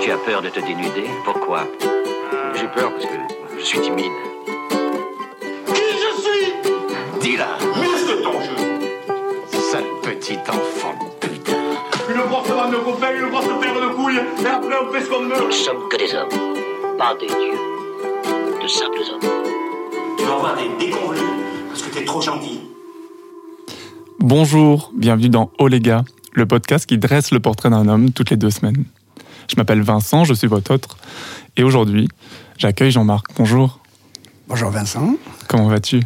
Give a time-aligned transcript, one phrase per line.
[0.00, 1.66] Tu as peur de te dénuder Pourquoi
[2.54, 4.06] J'ai peur parce que je suis timide.
[5.66, 6.52] Qui je suis
[7.20, 11.52] Dis-la Muscle ton jeu Sale petit enfant de putain
[12.08, 15.10] Une grosse bande de copains, une grosse paire de couilles, et après on fait ce
[15.10, 18.62] qu'on Nous veut ne sommes que des hommes, pas des dieux.
[18.62, 19.30] De simples hommes.
[20.16, 21.22] Tu vas avoir des déconvenus
[21.68, 22.60] parce que t'es trop gentil.
[24.18, 28.30] Bonjour, bienvenue dans Oh les gars, le podcast qui dresse le portrait d'un homme toutes
[28.30, 28.84] les deux semaines.
[29.50, 30.86] Je m'appelle Vincent, je suis votre hôte,
[31.56, 32.08] et aujourd'hui,
[32.56, 33.26] j'accueille Jean-Marc.
[33.36, 33.80] Bonjour,
[34.48, 35.16] Bonjour Vincent.
[35.48, 36.02] comment vas-tu?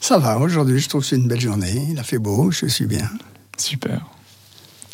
[0.00, 2.66] Ça va, aujourd'hui je trouve que c'est une belle journée, il a fait beau, je
[2.66, 3.08] suis bien.
[3.56, 4.04] Super.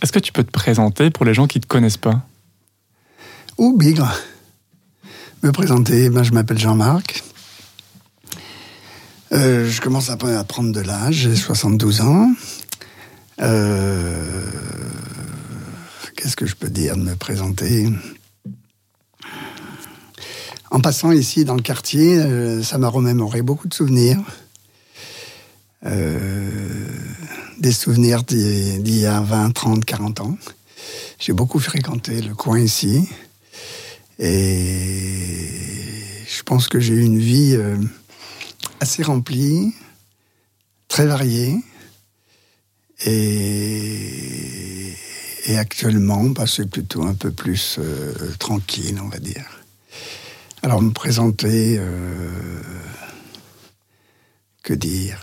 [0.02, 2.22] Est-ce que tu peux te présenter pour les gens qui ne te connaissent pas?
[3.58, 4.08] Ou bigre.
[5.42, 7.24] Me présenter, ben, je m'appelle Jean-Marc.
[9.32, 12.30] Euh, je commence à à prendre de l'âge, j'ai 72 ans.
[13.40, 14.44] Euh,
[16.20, 17.88] Qu'est-ce que je peux dire de me présenter?
[20.70, 24.18] En passant ici dans le quartier, euh, ça m'a remémoré beaucoup de souvenirs.
[25.86, 26.50] Euh,
[27.58, 30.36] des souvenirs d'il y a 20, 30, 40 ans.
[31.18, 33.08] J'ai beaucoup fréquenté le coin ici.
[34.18, 35.48] Et
[36.28, 37.78] je pense que j'ai eu une vie euh,
[38.78, 39.74] assez remplie,
[40.86, 41.56] très variée.
[43.06, 44.50] Et,
[45.46, 49.44] et actuellement, bah, c'est plutôt un peu plus euh, tranquille, on va dire.
[50.62, 52.60] Alors, me présenter, euh,
[54.62, 55.22] que dire?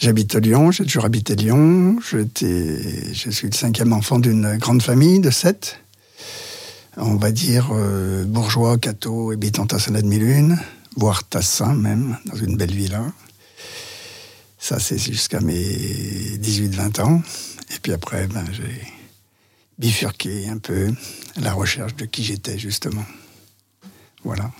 [0.00, 1.98] J'habite Lyon, j'ai toujours habité Lyon.
[2.00, 5.78] Je suis le cinquième enfant d'une grande famille de sept.
[6.96, 10.58] On va dire euh, bourgeois, catho, habitant à Salade-Mille-Lune,
[10.96, 13.04] voire Tassin même, dans une belle villa.
[14.58, 17.22] Ça, c'est jusqu'à mes 18-20 ans.
[17.82, 18.80] Et puis après, ben, j'ai
[19.76, 20.92] bifurqué un peu
[21.34, 23.04] à la recherche de qui j'étais, justement.
[24.22, 24.52] Voilà.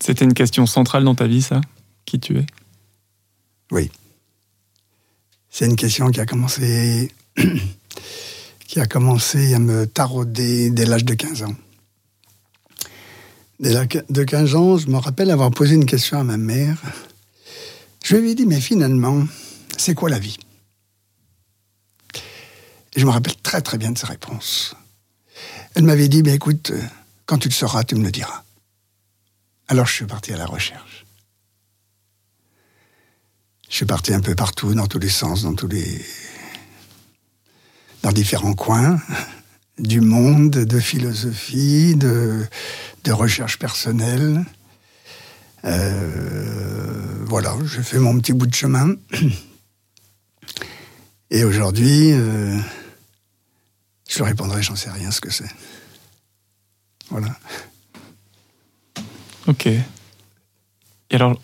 [0.00, 1.60] C'était une question centrale dans ta vie, ça?
[2.06, 2.46] Qui tu es?
[3.70, 3.90] Oui.
[5.50, 7.12] C'est une question qui a commencé,
[8.66, 11.54] qui a commencé à me tarauder dès l'âge de 15 ans.
[13.60, 16.80] Dès l'âge de 15 ans, je me rappelle avoir posé une question à ma mère.
[18.02, 19.22] Je lui ai dit, mais finalement,
[19.76, 20.38] c'est quoi la vie?
[22.96, 24.74] Je me rappelle très très bien de sa réponse.
[25.74, 26.82] Elle m'avait dit, mais écoute, euh,
[27.26, 28.42] quand tu le sauras, tu me le diras.
[29.68, 31.04] Alors je suis parti à la recherche.
[33.68, 36.02] Je suis parti un peu partout, dans tous les sens, dans tous les.
[38.02, 38.98] dans différents coins
[39.78, 42.46] du monde, de philosophie, de,
[43.04, 44.44] de recherche personnelle.
[45.64, 48.94] Euh, voilà, j'ai fait mon petit bout de chemin.
[51.30, 52.58] Et aujourd'hui, euh,
[54.08, 55.50] je lui répondrai, j'en sais rien ce que c'est.
[57.10, 57.36] Voilà.
[59.46, 59.66] Ok.
[59.66, 59.82] Et
[61.10, 61.40] alors,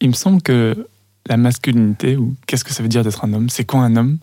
[0.00, 0.88] il me semble que
[1.26, 3.48] la masculinité, ou qu'est-ce que ça veut dire d'être un homme?
[3.48, 4.18] C'est quoi un homme?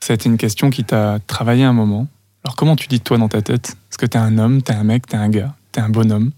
[0.00, 2.06] Ça a été une question qui t'a travaillé un moment.
[2.44, 4.84] Alors comment tu dis toi dans ta tête Est-ce que t'es un homme, t'es un
[4.84, 6.30] mec, t'es un gars, t'es un bonhomme?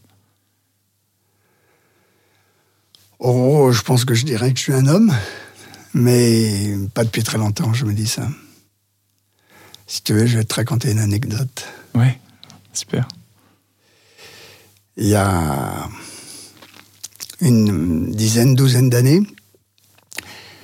[3.18, 5.12] Oh, je pense que je dirais que je suis un homme,
[5.94, 8.28] mais pas depuis très longtemps, je me dis ça.
[9.86, 11.66] Si tu veux, je vais te raconter une anecdote.
[11.94, 12.18] Ouais,
[12.72, 13.08] super.
[14.96, 15.88] Il y a
[17.40, 19.22] une dizaine, douzaine d'années,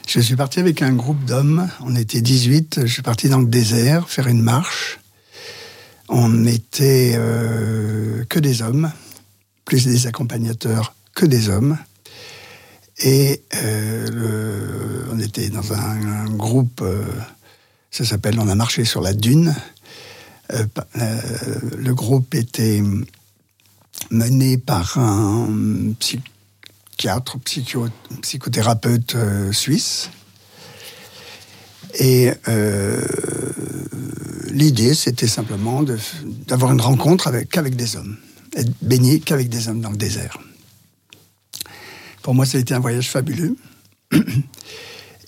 [0.06, 1.68] je suis parti avec un groupe d'hommes.
[1.80, 2.82] On était 18.
[2.86, 5.00] Je suis parti dans le désert faire une marche.
[6.08, 8.92] On n'était euh, que des hommes,
[9.64, 11.78] plus des accompagnateurs que des hommes.
[12.98, 17.04] Et euh, le- on était dans un, groupe, euh,
[17.90, 19.54] ça s'appelle On a marché sur la dune.
[20.52, 20.64] Euh,
[21.76, 22.82] le groupe était
[24.10, 27.88] mené par un psychiatre, psycho-
[28.22, 29.16] psychothérapeute
[29.52, 30.10] suisse.
[31.98, 32.30] Et
[34.50, 35.84] l'idée, c'était simplement
[36.46, 38.16] d'avoir une rencontre avec, qu'avec des hommes,
[38.56, 40.38] et baigner qu'avec des hommes dans le désert.
[42.24, 43.54] Pour moi, ça a été un voyage fabuleux.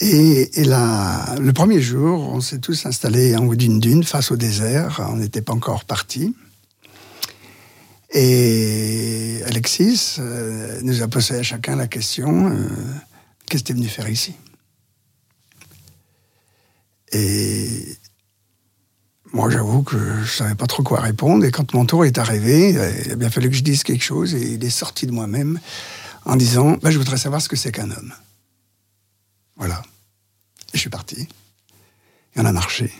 [0.00, 4.36] Et, là, le premier jour, on s'est tous installés en haut d'une dune face au
[4.36, 5.06] désert.
[5.12, 6.34] On n'était pas encore partis.
[8.14, 12.66] Et Alexis euh, nous a posé à chacun la question euh,
[13.44, 14.32] qu'est-ce que tu es venu faire ici?
[17.12, 17.98] Et
[19.34, 21.44] moi, j'avoue que je ne savais pas trop quoi répondre.
[21.44, 22.70] Et quand mon tour est arrivé,
[23.04, 24.34] il a bien fallu que je dise quelque chose.
[24.34, 25.60] Et il est sorti de moi-même
[26.26, 28.12] en disant bah, Je voudrais savoir ce que c'est qu'un homme.
[29.56, 29.82] Voilà.
[30.72, 31.20] Et je suis parti.
[31.22, 32.92] Et on a marché.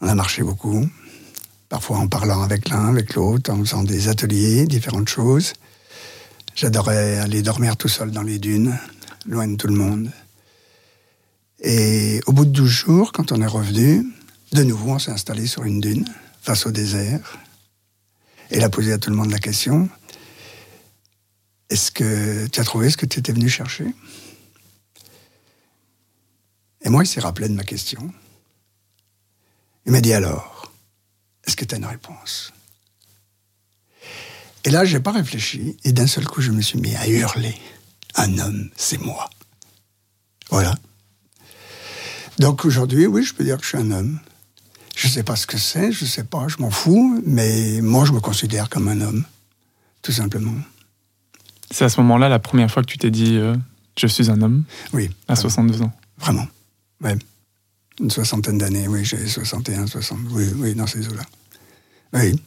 [0.00, 0.88] On a marché beaucoup.
[1.68, 5.52] parfois en parlant avec l'un, avec l'autre, en faisant des ateliers, différentes choses.
[6.54, 8.78] J'adorais aller dormir tout seul dans les dunes,
[9.26, 10.10] loin de tout le monde.
[11.60, 14.06] Et au bout de 12 jours, quand on est revenu,
[14.52, 16.06] de nouveau, on s'est installé sur une dune,
[16.40, 17.38] face au désert.
[18.50, 19.88] Et il a posé à tout le monde la question
[21.70, 23.86] Est-ce que tu as trouvé ce que tu étais venu chercher?
[26.82, 28.12] Et moi, il s'est rappelé de ma question.
[29.86, 30.72] Il m'a dit alors
[31.46, 32.52] Est-ce que tu as une réponse?
[34.64, 37.08] Et là, je n'ai pas réfléchi, et d'un seul coup, je me suis mis à
[37.08, 37.56] hurler
[38.16, 39.30] Un homme, c'est moi.
[40.50, 40.74] Voilà.
[42.38, 44.20] Donc aujourd'hui, oui, je peux dire que je suis un homme.
[44.96, 47.80] Je ne sais pas ce que c'est, je ne sais pas, je m'en fous, mais
[47.80, 49.24] moi, je me considère comme un homme,
[50.02, 50.54] tout simplement.
[51.70, 53.54] C'est à ce moment-là la première fois que tu t'es dit euh,
[53.98, 54.64] je suis un homme?
[54.92, 55.10] Oui.
[55.28, 55.92] À 62 ans.
[56.18, 56.46] Vraiment.
[57.02, 57.10] Oui.
[58.00, 61.22] Une soixantaine d'années, oui, j'ai 61, 60, oui, oui, dans ces eaux-là.
[62.12, 62.40] Oui.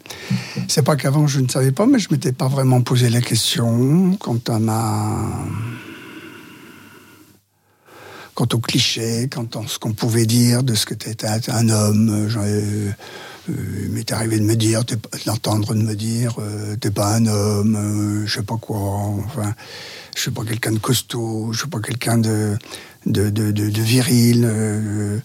[0.68, 4.16] C'est pas qu'avant je ne savais pas, mais je m'étais pas vraiment posé la question
[4.18, 5.46] quant à ma
[8.36, 11.70] quant aux clichés, quant à ce qu'on pouvait dire de ce que tu étais un
[11.70, 12.30] homme.
[13.50, 14.84] Euh, il m'est arrivé de me dire,
[15.26, 19.54] d'entendre de me dire, euh, t'es pas un homme, euh, je sais pas quoi, enfin,
[20.16, 22.58] je suis pas quelqu'un de costaud, je suis pas quelqu'un de,
[23.06, 24.46] viril.
[24.46, 25.20] Euh,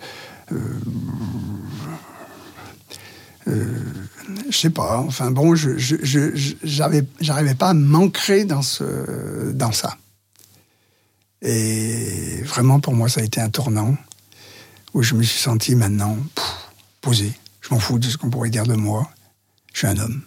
[4.49, 5.77] je sais pas, enfin bon, je,
[6.63, 8.63] j'arrivais pas à m'ancrer dans,
[9.53, 9.99] dans ça.
[11.43, 13.97] Et vraiment, pour moi, ça a été un tournant
[14.95, 16.17] où je me suis senti maintenant
[17.03, 17.35] posé.
[17.65, 19.09] Je m'en fous de ce qu'on pourrait dire de moi.
[19.73, 20.23] Je suis un homme.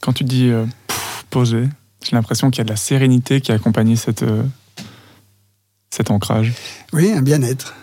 [0.00, 0.64] Quand tu dis euh,
[1.30, 1.68] posé,
[2.02, 4.42] j'ai l'impression qu'il y a de la sérénité qui accompagne cette, euh,
[5.90, 6.54] cet ancrage.
[6.92, 7.74] Oui, un bien-être.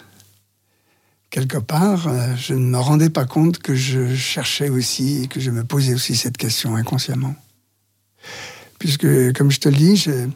[1.29, 5.51] Quelque part, euh, je ne me rendais pas compte que je cherchais aussi, que je
[5.51, 7.35] me posais aussi cette question inconsciemment.
[8.79, 10.27] Puisque, comme je te le dis, je,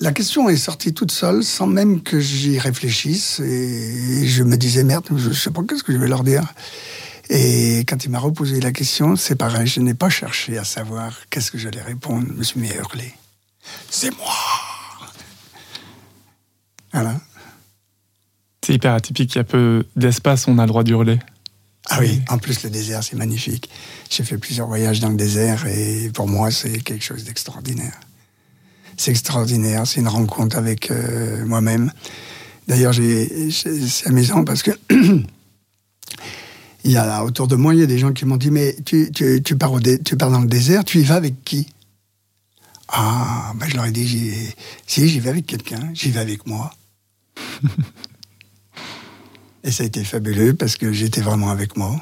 [0.00, 3.40] la question est sortie toute seule, sans même que j'y réfléchisse.
[3.40, 6.44] Et je me disais, merde, je ne sais pas qu'est-ce que je vais leur dire.
[7.30, 11.12] Et quand il m'a reposé la question, c'est pareil, je n'ai pas cherché à savoir
[11.28, 12.26] qu'est-ce que j'allais répondre.
[12.28, 13.12] Je me suis mis à hurler.
[13.90, 14.34] C'est moi
[16.92, 17.20] Voilà.
[18.64, 21.18] C'est hyper atypique, il y a peu d'espace, on a le droit d'hurler.
[21.90, 23.68] Ah oui, en plus le désert, c'est magnifique.
[24.10, 27.98] J'ai fait plusieurs voyages dans le désert et pour moi, c'est quelque chose d'extraordinaire
[28.98, 29.86] c'est extraordinaire.
[29.86, 31.90] C'est une rencontre avec euh, moi-même.
[32.66, 34.72] D'ailleurs, c'est amusant parce que
[36.84, 38.76] il y a autour de moi, il y a des gens qui m'ont dit mais
[38.84, 39.10] tu,
[39.58, 39.72] pars
[40.04, 41.66] tu pars dans le désert, tu y vas avec qui?
[42.88, 44.52] Ah, ben je leur ai dit
[44.86, 46.74] si j'y vais avec quelqu'un, j'y vais avec moi.
[49.64, 52.00] Et ça a été fabuleux parce que j'étais vraiment avec moi.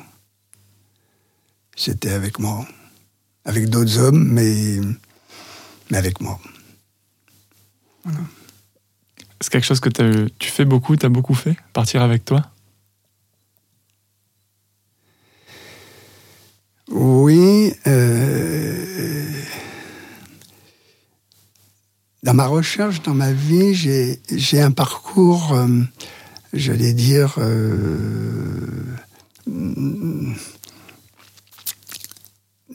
[1.76, 2.66] J'étais avec moi,
[3.44, 4.81] avec d'autres hommes, mais
[5.90, 6.40] mais avec moi.
[9.41, 9.91] C'est quelque chose que
[10.38, 12.50] tu fais beaucoup, tu as beaucoup fait Partir avec toi?
[16.88, 17.75] Oui.
[17.87, 19.32] Euh,
[22.23, 25.82] dans ma recherche, dans ma vie, j'ai un parcours, euh,
[26.52, 28.85] j'allais dire, euh,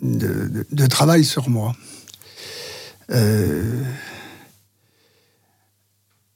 [0.01, 1.75] de, de, travail sur moi.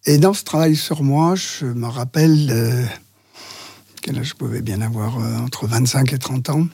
[0.07, 2.85] Et dans ce travail sur moi, je me rappelle euh,
[4.03, 6.67] quel je pouvais bien avoir euh, entre 25 et 30 ans.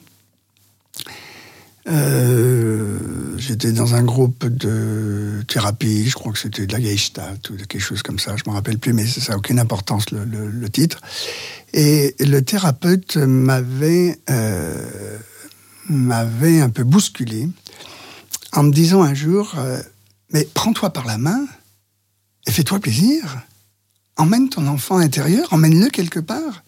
[1.88, 2.98] Euh,
[3.38, 7.80] j'étais dans un groupe de thérapie, je crois que c'était de la Gestalt ou quelque
[7.80, 11.00] chose comme ça, je ne me rappelle plus, mais ça n'a aucune importance le, titre.
[11.72, 14.20] Et le thérapeute m'avait
[15.88, 17.48] m'avait un peu bousculé
[18.52, 19.56] en me disant un jour,
[20.32, 21.44] mais prends-toi par la main
[22.46, 23.40] et fais-toi plaisir.
[24.16, 26.64] Emmène ton enfant intérieur, emmène-le quelque part.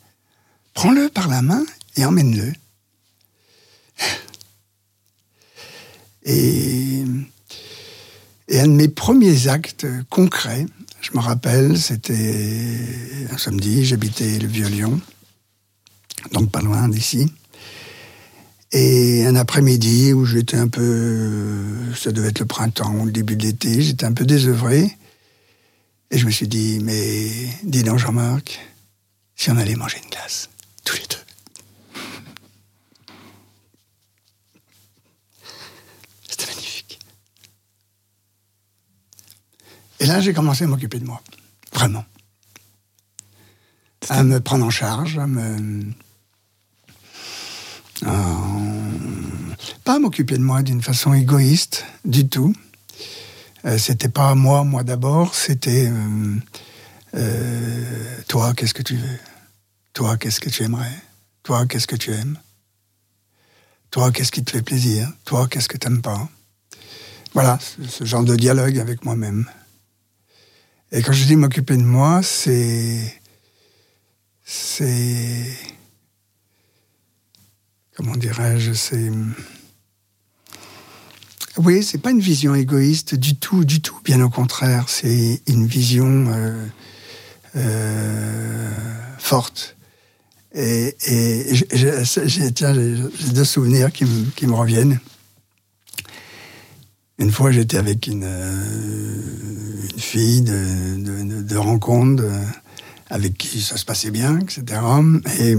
[0.72, 1.64] Prends-le par la main
[1.96, 2.52] et emmène-le.
[6.26, 7.04] Et,
[8.48, 10.64] et, un de mes premiers actes concrets,
[11.02, 12.78] je me rappelle, c'était
[13.30, 14.98] un samedi, j'habitais le Vieux-Lyon,
[16.32, 17.30] donc pas loin d'ici.
[18.72, 21.62] Et un après-midi où j'étais un peu,
[21.94, 24.96] ça devait être le printemps ou le début de l'été, j'étais un peu désœuvré.
[26.14, 27.28] Et je me suis dit, mais
[27.64, 28.60] dis donc Jean-Marc,
[29.34, 30.48] si on allait manger une glace,
[30.84, 31.16] tous les deux.
[36.28, 37.00] C'était magnifique.
[39.98, 41.20] Et là, j'ai commencé à m'occuper de moi.
[41.72, 42.04] Vraiment.
[44.08, 45.92] À me prendre en charge, à me,
[49.82, 52.54] pas m'occuper de moi d'une façon égoïste du tout.
[53.66, 56.36] Euh, c'était pas moi, moi d'abord, c'était euh,
[57.14, 59.18] euh, toi, qu'est-ce que tu veux?
[59.94, 61.02] Toi, qu'est-ce que tu aimerais?
[61.42, 62.38] Toi, qu'est-ce que tu aimes?
[63.90, 65.10] Toi, qu'est-ce qui te fait plaisir?
[65.24, 66.28] Toi, qu'est-ce que tu n'aimes pas?
[67.32, 69.48] Voilà, ce genre de dialogue avec moi-même.
[70.92, 73.20] Et quand je dis m'occuper de moi, c'est.
[74.44, 75.56] C'est.
[77.96, 79.10] Comment dirais-je C'est.
[81.56, 83.96] Oui, c'est pas une vision égoïste du tout, du tout.
[84.04, 86.66] Bien au contraire, c'est une vision euh,
[87.56, 88.70] euh,
[89.18, 89.76] forte.
[90.52, 90.96] Et,
[91.72, 94.98] j'ai deux souvenirs qui me, reviennent.
[97.18, 102.24] Une fois, j'étais avec une, euh, fille de, de, de rencontre
[103.10, 104.80] avec qui ça se passait bien, etc.
[105.38, 105.56] Et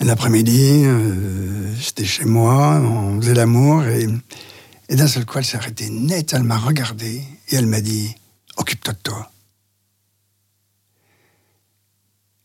[0.00, 4.06] un après-midi, euh, j'étais chez moi, on faisait l'amour, et,
[4.94, 8.14] d'un seul coup, elle s'est arrêtée net, elle m'a regardé, et elle m'a dit
[8.56, 9.30] Occupe-toi de toi.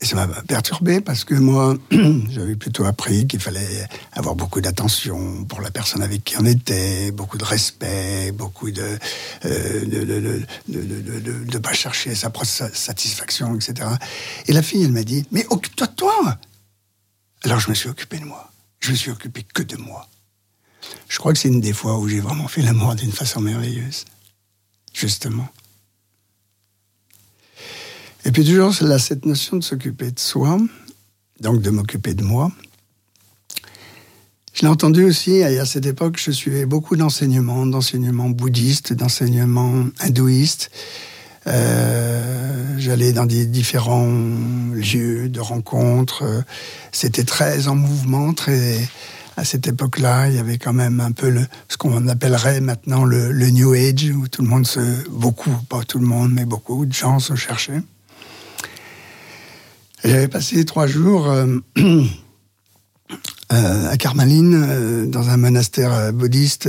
[0.02, 1.76] Et ça m'a perturbé parce que moi,
[2.32, 7.12] j'avais plutôt appris qu'il fallait avoir beaucoup d'attention pour la personne avec qui on était,
[7.12, 8.98] beaucoup de respect, beaucoup de
[9.46, 13.90] euh, de, de, pas chercher sa propre satisfaction, etc.
[14.48, 16.40] Et la fille, elle m'a dit, mais occupe-toi de toi.
[17.44, 18.52] Alors je me suis occupé de moi.
[18.80, 20.08] Je me suis occupé que de moi.
[21.08, 24.06] Je crois que c'est une des fois où j'ai vraiment fait l'amour d'une façon merveilleuse.
[24.94, 25.48] Justement.
[28.26, 30.60] Et puis toujours là, cette notion de s'occuper de soi,
[31.40, 32.52] donc de m'occuper de moi.
[34.54, 40.70] Je l'ai entendu aussi, à cette époque, je suivais beaucoup d'enseignements, d'enseignements bouddhistes, d'enseignements hindouistes.
[41.48, 44.12] Euh, J'allais dans des différents
[44.74, 46.24] lieux de rencontres.
[46.92, 48.34] C'était très en mouvement.
[49.38, 51.34] À cette époque-là, il y avait quand même un peu
[51.68, 56.00] ce qu'on appellerait maintenant le, New Age, où tout le monde se, beaucoup, pas tout
[56.00, 57.82] le monde, mais beaucoup de gens se cherchaient.
[60.04, 62.04] J'avais passé trois jours euh, euh,
[63.92, 66.68] à Carmaline, euh, dans un monastère bouddhiste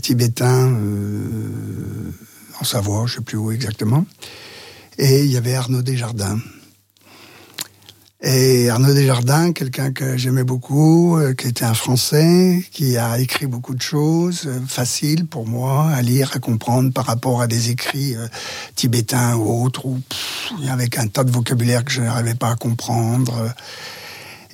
[0.00, 0.72] tibétain,
[2.62, 4.06] en Savoie, je ne sais plus où exactement.
[4.96, 6.38] Et il y avait Arnaud Desjardins.
[8.22, 13.46] Et Arnaud Desjardins, quelqu'un que j'aimais beaucoup, euh, qui était un Français, qui a écrit
[13.46, 17.70] beaucoup de choses euh, faciles pour moi à lire, à comprendre par rapport à des
[17.70, 18.28] écrits euh,
[18.76, 19.86] tibétains ou autres,
[20.68, 23.52] avec un tas de vocabulaire que je n'arrivais pas à comprendre.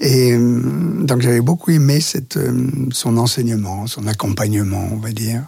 [0.00, 5.42] Et donc j'avais beaucoup aimé son enseignement, son accompagnement, on va dire.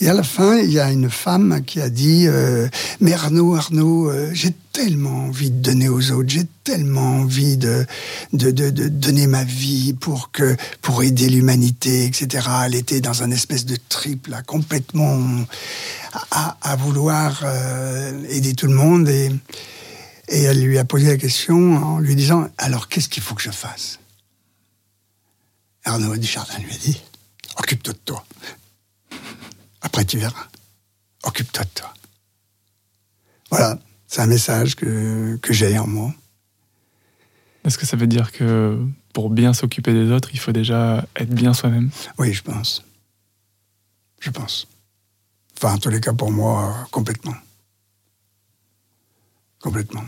[0.00, 2.68] Et à la fin, il y a une femme qui a dit euh,
[3.00, 7.84] Mais Arnaud, Arnaud, euh, j'ai tellement envie de donner aux autres, j'ai tellement envie de,
[8.32, 12.46] donner ma vie pour, que, pour aider l'humanité, etc.
[12.66, 15.20] Elle était dans un espèce de triple, là, complètement
[16.30, 19.08] à, vouloir euh, aider tout le monde.
[19.08, 19.32] Et,
[20.28, 23.42] et elle lui a posé la question en lui disant Alors, qu'est-ce qu'il faut que
[23.42, 23.98] je fasse?
[25.84, 27.02] Arnaud Desjardins lui a dit
[27.58, 28.24] Occupe-toi de toi.
[29.80, 30.48] Après, tu verras.
[31.22, 31.94] Occupe-toi de toi.
[33.50, 36.14] Voilà, c'est un message que, que j'ai en moi.
[37.64, 38.78] Est-ce que ça veut dire que
[39.12, 41.90] pour bien s'occuper des autres, il faut déjà être bien soi-même?
[42.18, 42.84] Oui, je pense.
[44.20, 44.68] Je pense.
[45.56, 47.34] Enfin, en tous les cas, pour moi, complètement.
[49.60, 50.04] Complètement.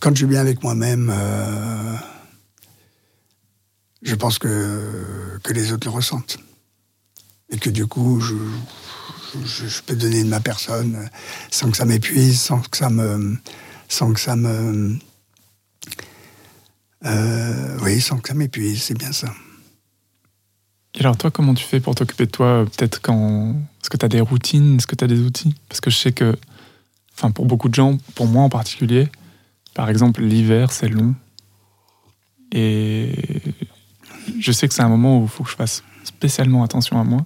[0.00, 1.96] Quand je suis bien avec moi-même, euh,
[4.02, 6.38] je pense que, que les autres le ressentent
[7.52, 8.34] et que du coup, je,
[9.86, 11.08] peux donner de ma personne
[11.50, 13.38] sans que ça m'épuise, sans que ça me,
[13.88, 14.98] sans que ça me,
[17.04, 19.32] euh, oui, sans que ça m'épuise, c'est bien ça.
[20.94, 23.54] Et alors toi, comment tu fais pour t'occuper de toi Peut-être quand...
[23.80, 25.54] Est-ce que tu as des routines Est-ce que tu as des outils?
[25.68, 26.36] Parce que je sais que,
[27.14, 29.08] enfin pour beaucoup de gens, pour moi en particulier,
[29.74, 31.14] par exemple l'hiver c'est long.
[32.52, 33.14] Et
[34.38, 37.04] je sais que c'est un moment où il faut que je fasse spécialement attention à
[37.04, 37.24] moi.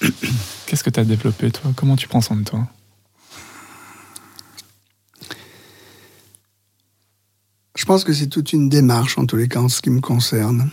[0.66, 1.72] Qu'est-ce que tu as développé, toi?
[1.76, 2.68] Comment tu prends soin de toi?
[7.76, 10.00] Je pense que c'est toute une démarche, en tous les cas, en ce qui me
[10.00, 10.70] concerne.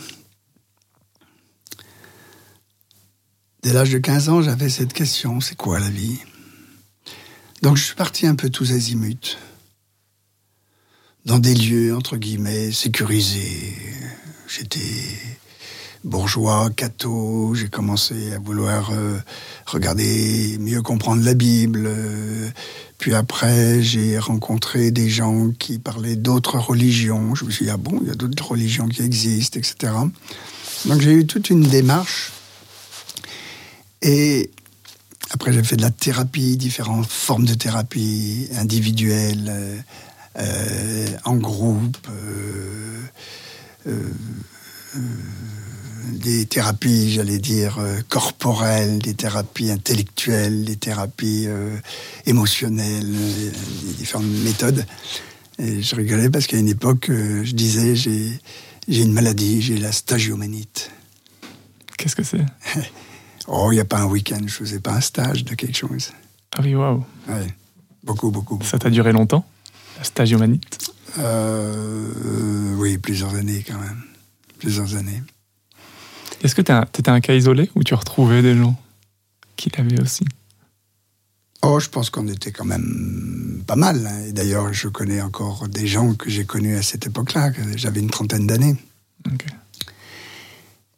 [3.63, 6.19] Dès l'âge de 15 ans, j'avais cette question, c'est quoi la vie?
[7.61, 9.37] Donc je suis parti un peu tous azimuts,
[11.25, 13.75] dans des lieux, entre guillemets, sécurisés.
[14.47, 14.79] J'étais
[16.03, 17.53] bourgeois, catho.
[17.55, 19.17] J'ai commencé à vouloir euh,
[19.65, 21.85] regarder, mieux comprendre la Bible.
[21.87, 22.49] euh,
[22.97, 27.35] puis après, j'ai rencontré des gens qui parlaient d'autres religions.
[27.35, 29.93] Je me suis dit, ah bon, il y a d'autres religions qui existent, etc.
[30.85, 32.31] Donc j'ai eu toute une démarche.
[34.01, 34.49] Et
[35.31, 39.77] après, j'ai fait de la thérapie, différentes formes de thérapie, individuelle, euh,
[40.39, 41.97] euh, en groupe,
[46.11, 51.77] des thérapies, j'allais dire, euh, corporelles, des thérapies intellectuelles, des thérapies euh,
[52.25, 54.85] émotionnelles, des différentes méthodes.
[55.59, 58.39] Et je rigolais parce qu'à une époque, euh, je disais, j'ai
[58.87, 60.91] j'ai une maladie, j'ai la stagiomanite.
[61.97, 62.45] Qu'est-ce que c'est?
[63.49, 66.11] Oh, il n'y a pas un week-end, je faisais pas un stage de quelque chose.
[66.57, 67.05] Ah oui, waouh.
[67.29, 67.47] Ouais.
[68.03, 68.69] Beaucoup, beaucoup, beaucoup.
[68.69, 69.45] Ça t'a duré longtemps
[69.97, 74.03] La stagiomanite Euh, euh, oui, plusieurs années quand même.
[74.59, 75.23] Plusieurs années.
[76.43, 78.75] Est-ce que t'étais un cas isolé ou tu retrouvais des gens
[79.55, 80.25] qui l'avaient aussi?
[81.63, 84.05] Oh, je pense qu'on était quand même pas mal.
[84.05, 84.25] hein.
[84.27, 87.49] Et d'ailleurs, je connais encore des gens que j'ai connus à cette époque-là.
[87.51, 88.75] que J'avais une trentaine d'années.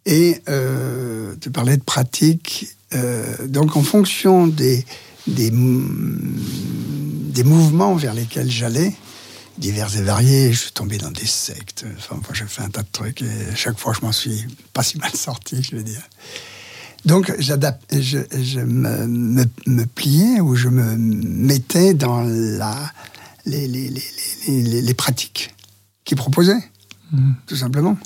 [0.06, 2.68] Et euh, tu parlais de pratique.
[2.94, 4.86] euh, donc, en fonction des,
[5.28, 8.94] des, des mouvements vers lesquels j'allais,
[9.60, 11.86] divers et variés, je suis tombé dans des sectes.
[11.98, 14.84] Enfin, moi, j'ai fait un tas de trucs et chaque fois, je m'en suis pas
[14.84, 16.02] si mal sorti, je veux dire.
[17.06, 22.92] Donc, j'adapte, je, je me, me, me pliais ou je me mettais dans la,
[23.46, 23.90] les, les,
[24.48, 25.54] les, les, pratiques
[26.06, 26.64] qu'ils proposaient,
[27.12, 27.36] Mhm.
[27.48, 27.98] tout simplement.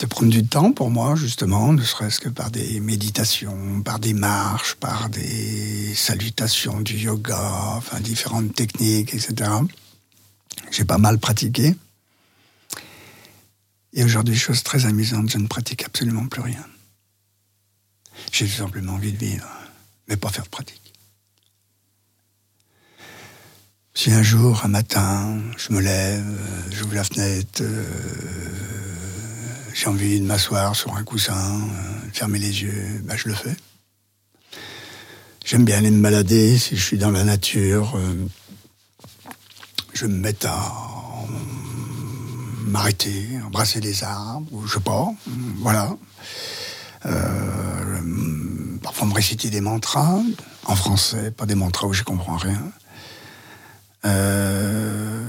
[0.00, 4.14] de prendre du temps pour moi, justement, ne serait-ce que par des méditations, par des
[4.14, 9.50] marches, par des salutations du yoga, enfin différentes techniques, etc.
[10.70, 11.74] J'ai pas mal pratiqué.
[13.92, 16.64] Et aujourd'hui, chose très amusante, je ne pratique absolument plus rien.
[18.30, 19.48] J'ai tout simplement envie de vivre,
[20.08, 20.94] mais pas faire de pratique.
[23.94, 27.84] Si un jour, un matin, je me lève, euh, j'ouvre la fenêtre, euh,
[29.78, 33.54] j'ai envie de m'asseoir sur un coussin, euh, fermer les yeux, bah, je le fais.
[35.44, 37.96] J'aime bien aller me balader si je suis dans la nature.
[37.96, 38.26] euh,
[39.94, 40.72] je me mets à
[42.66, 45.12] m'arrêter, embrasser les arbres, ou je sais pas,
[45.58, 45.96] voilà.
[47.06, 48.00] Euh,
[48.82, 50.20] parfois me réciter des mantras,
[50.64, 52.72] en français, pas des mantras où je comprends rien.
[54.04, 55.24] Euh,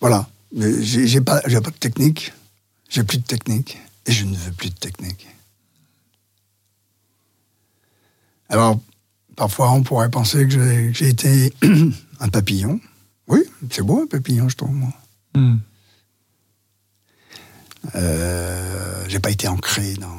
[0.00, 0.26] voilà.
[0.56, 2.32] J'ai pas, pas de technique.
[2.88, 3.78] J'ai plus de technique.
[4.06, 5.26] Et je ne veux plus de technique.
[8.48, 8.78] Alors,
[9.34, 11.52] parfois, on pourrait penser que j'ai- été
[12.20, 12.78] un papillon.
[13.28, 14.92] Oui, c'est beau un papillon, je trouve, moi.
[17.94, 20.16] Euh, j'ai pas été ancré dans,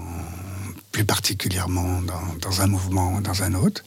[0.92, 3.84] plus particulièrement dans, dans un mouvement, dans un autre.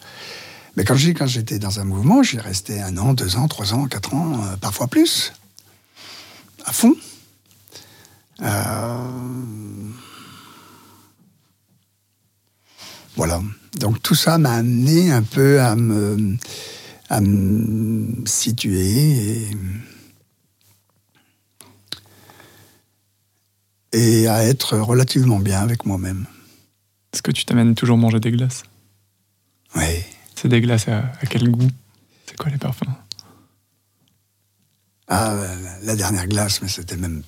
[0.77, 3.75] Mais quand je quand j'étais dans un mouvement, j'y restais un an, deux ans, trois
[3.75, 5.33] ans, quatre ans, euh, parfois plus,
[6.64, 6.95] à fond.
[8.42, 9.07] Euh,
[13.16, 13.42] Voilà.
[13.79, 16.37] Donc tout ça m'a amené un peu à me,
[17.11, 19.50] à me situer
[23.92, 26.26] et, et à être relativement bien avec moi-même.
[27.12, 28.62] Est-ce que tu t'amènes toujours manger des glaces?
[29.74, 30.03] Oui.
[30.35, 31.70] C'est des glaces à, à quel goût?
[32.26, 32.87] C'est quoi les parfums?
[35.09, 37.22] Ah, la, la dernière glace, mais c'était même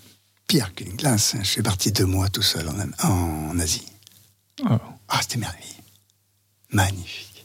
[0.46, 1.36] pire qu'une glace.
[1.38, 3.86] Je suis parti deux mois tout seul en, en Asie.
[4.64, 4.76] Oh.
[5.08, 5.66] Ah, c'était merveilleux.
[6.70, 7.44] Magnifique.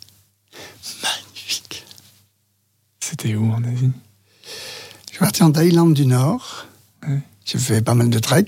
[1.03, 1.85] Magnifique.
[2.99, 3.91] C'était où en Asie?
[5.07, 6.65] Je suis parti en Thaïlande du Nord.
[7.07, 7.19] Ouais.
[7.45, 8.45] J'ai fait pas mal de trek.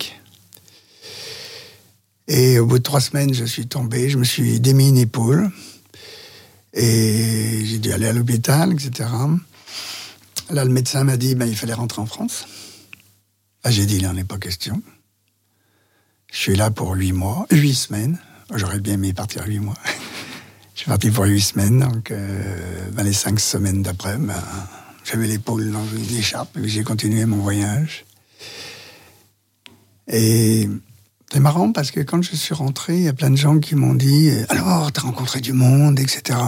[2.27, 5.51] Et au bout de trois semaines, je suis tombé, je me suis démis une épaule.
[6.73, 9.09] Et j'ai dû aller à l'hôpital, etc.
[10.51, 12.45] Là, le médecin m'a dit ben, il fallait rentrer en France.
[13.63, 14.82] Là, j'ai dit il n'en est pas question.
[16.32, 18.19] Je suis là pour huit mois, huit semaines.
[18.54, 19.78] J'aurais bien aimé partir huit mois.
[20.76, 24.41] je suis parti pour huit semaines, donc euh, ben, les cinq semaines d'après, ben,
[25.04, 28.06] j'avais l'épaule dans une écharpe et j'ai continué mon voyage.
[30.08, 30.69] Et
[31.32, 33.76] c'est marrant parce que quand je suis rentré, il y a plein de gens qui
[33.76, 36.39] m'ont dit Alors, t'as rencontré du monde, etc.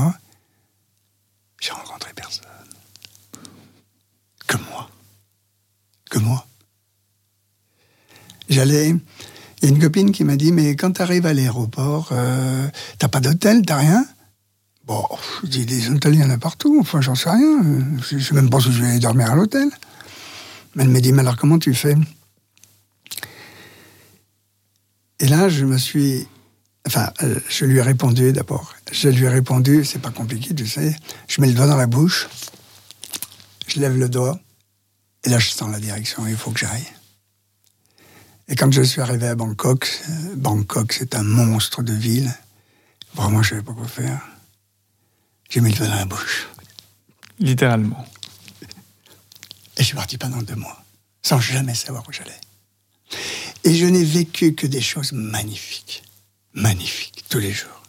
[1.60, 2.46] J'ai rencontré personne.
[4.48, 4.90] Que moi.
[6.10, 6.46] Que moi.
[8.52, 8.90] J'allais.
[8.90, 12.68] Il y a une copine qui m'a dit Mais quand t'arrives à l'aéroport, euh,
[13.00, 14.06] t'as pas d'hôtel, t'as rien?
[14.86, 15.06] Bon,
[15.44, 16.78] je dis, des hôtels, il y en a partout.
[16.82, 17.62] Enfin, j'en sais rien.
[18.10, 19.70] Je sais même pas si je vais dormir à l'hôtel.
[20.78, 21.96] Elle me dit, mais alors comment tu fais?
[25.20, 26.28] Et là, je me suis...
[26.88, 28.74] Enfin, euh, je lui ai répondu d'abord.
[28.92, 30.96] Je lui ai répondu, c'est pas compliqué, tu sais.
[31.28, 32.28] Je mets le doigt dans la bouche,
[33.68, 34.40] je lève le doigt,
[35.24, 36.88] et là, je sens la direction, il faut que j'aille.
[38.48, 40.02] Et quand je suis arrivé à Bangkok,
[40.36, 42.34] Bangkok, c'est un monstre de ville.
[43.14, 44.22] Vraiment, je savais pas quoi faire.
[45.50, 46.48] J'ai mis le doigt dans la bouche.
[47.40, 48.06] Littéralement.
[49.78, 50.84] Et je suis parti pendant deux mois,
[51.22, 52.40] sans jamais savoir où j'allais.
[53.64, 56.04] Et je n'ai vécu que des choses magnifiques.
[56.54, 57.82] Magnifiques, tous les jours.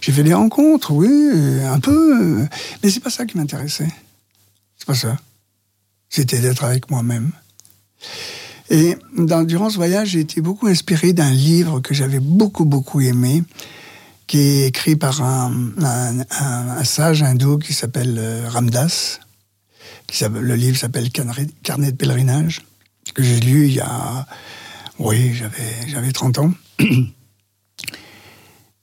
[0.00, 2.46] J'ai fait des rencontres, oui, un peu,
[2.82, 3.92] mais c'est pas ça qui m'intéressait.
[4.76, 5.16] C'est pas ça.
[6.08, 7.32] C'était d'être avec moi-même.
[8.70, 13.00] Et dans, durant ce voyage, j'ai été beaucoup inspiré d'un livre que j'avais beaucoup, beaucoup
[13.00, 13.42] aimé,
[14.26, 15.72] qui est écrit par un,
[16.84, 19.20] sage hindou qui s'appelle euh, Ramdas.
[20.20, 22.62] Le livre s'appelle Carnet de pèlerinage,
[23.14, 24.26] que j'ai lu il y a...
[24.98, 26.52] Oui, j'avais, j'avais 30 ans.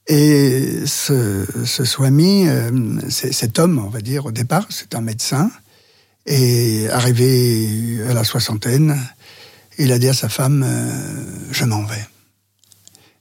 [0.07, 5.51] Et ce, ce Swami, euh, cet homme, on va dire, au départ, c'est un médecin,
[6.27, 8.95] et arrivé à la soixantaine,
[9.77, 12.05] il a dit à sa femme euh, Je m'en vais.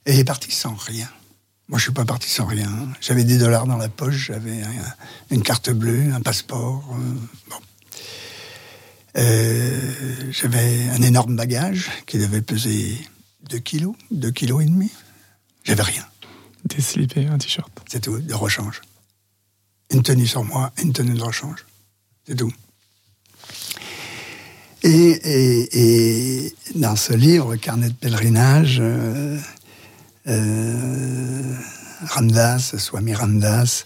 [0.05, 1.09] Et il est parti sans rien.
[1.67, 2.69] Moi, je suis pas parti sans rien.
[3.01, 4.61] J'avais des dollars dans la poche, j'avais
[5.31, 6.83] une carte bleue, un passeport.
[6.93, 7.13] Euh,
[7.49, 7.55] bon.
[9.17, 12.97] Euh, j'avais un énorme bagage qui devait peser
[13.49, 14.91] 2 kilos, 2 kilos et demi.
[15.63, 16.05] J'avais rien.
[16.65, 17.71] Des slips et un t-shirt.
[17.87, 18.81] C'est tout, de rechange.
[19.89, 21.65] Une tenue sur moi, une tenue de rechange.
[22.27, 22.51] C'est tout.
[24.87, 29.39] Et, dans ce livre, carnet de pèlerinage, euh,
[30.27, 31.55] euh,
[32.59, 33.85] Swami Ramdas,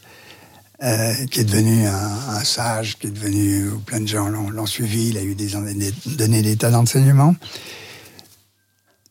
[0.83, 5.09] euh, qui est devenu un, un, sage, qui est devenu, plein de gens l'ont suivi,
[5.09, 7.35] il a eu des, des donné des tas d'enseignements.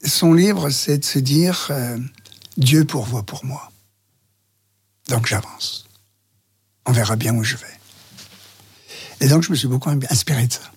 [0.05, 1.99] Son livre, c'est de se dire euh,
[2.59, 3.73] Dieu pourvoit pour moi.
[5.09, 5.87] Donc j'avance.
[6.85, 7.67] On verra bien où je vais.
[9.21, 10.71] Et donc je me suis beaucoup inspiré de ça.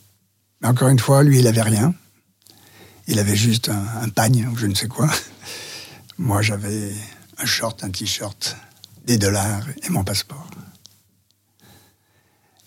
[0.62, 1.94] Mais encore une fois, lui, il avait rien.
[3.08, 5.10] Il avait juste un, un pagne ou je ne sais quoi.
[6.18, 6.94] Moi, j'avais
[7.38, 8.56] un short, un t-shirt,
[9.06, 10.50] des dollars et mon passeport.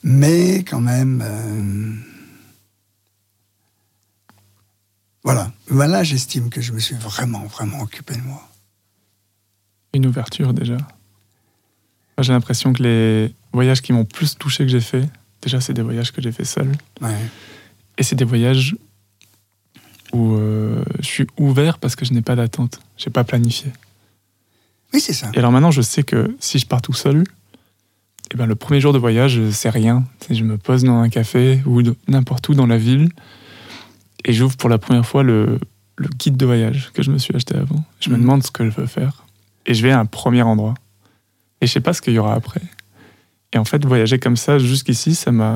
[0.02, 1.94] Mais quand même, euh,
[5.22, 5.50] voilà.
[5.68, 8.46] Voilà, j'estime que je me suis vraiment, vraiment occupé de moi.
[9.94, 10.76] Une ouverture déjà.
[12.20, 15.08] J'ai l'impression que les voyages qui m'ont plus touché que j'ai fait,
[15.40, 16.70] déjà, c'est des voyages que j'ai fait seul.
[17.00, 17.16] Ouais.
[17.98, 18.76] Et c'est des voyages
[20.12, 22.80] où euh, je suis ouvert parce que je n'ai pas d'attente.
[22.96, 23.72] Je n'ai pas planifié.
[24.92, 25.30] Oui, c'est ça.
[25.34, 27.24] Et alors maintenant, je sais que si je pars tout seul,
[28.32, 30.04] eh ben, le premier jour de voyage, c'est rien.
[30.30, 33.08] Je me pose dans un café ou n'importe où dans la ville
[34.24, 35.58] et j'ouvre pour la première fois le,
[35.96, 37.84] le, guide de voyage que je me suis acheté avant.
[38.00, 38.22] Je me Mhm.
[38.22, 39.24] demande ce que je veux faire
[39.66, 40.74] et je vais à un premier endroit.
[41.60, 42.62] Et je sais pas ce qu'il y aura après.
[43.52, 45.54] Et en fait, voyager comme ça jusqu'ici, ça m'a.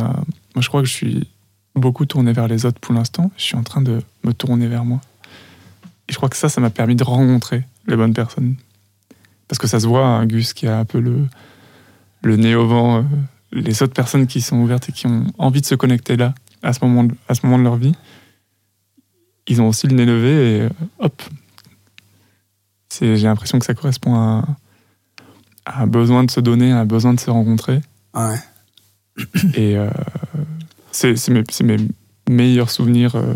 [0.55, 1.29] Moi, je crois que je suis
[1.79, 3.31] beaucoup tourné vers les autres pour l'instant.
[3.37, 5.01] Je suis en train de me tourner vers moi.
[6.09, 8.57] Et je crois que ça, ça m'a permis de rencontrer les bonnes personnes.
[9.47, 11.27] Parce que ça se voit, un Gus qui a un peu le,
[12.23, 13.03] le nez au vent, euh,
[13.53, 16.73] les autres personnes qui sont ouvertes et qui ont envie de se connecter là, à
[16.73, 17.95] ce moment de, à ce moment de leur vie,
[19.47, 21.23] ils ont aussi le nez levé et euh, hop.
[22.89, 24.45] C'est- J'ai l'impression que ça correspond à,
[25.65, 27.81] à un besoin de se donner, à un besoin de se rencontrer.
[28.15, 28.37] Ouais.
[29.55, 29.91] Et euh,
[30.99, 31.77] c'est mes, mes
[32.29, 33.35] meilleurs souvenirs, euh,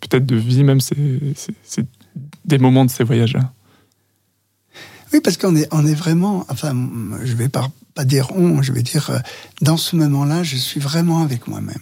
[0.00, 0.96] peut-être de vie même, c'est
[2.44, 3.52] des moments de ces voyages-là.
[5.12, 6.74] Oui, parce qu'on est, on est vraiment, enfin,
[7.24, 9.18] je vais pas, pas dire on, je vais dire, euh,
[9.62, 11.78] dans ce moment-là, je suis vraiment avec moi-même.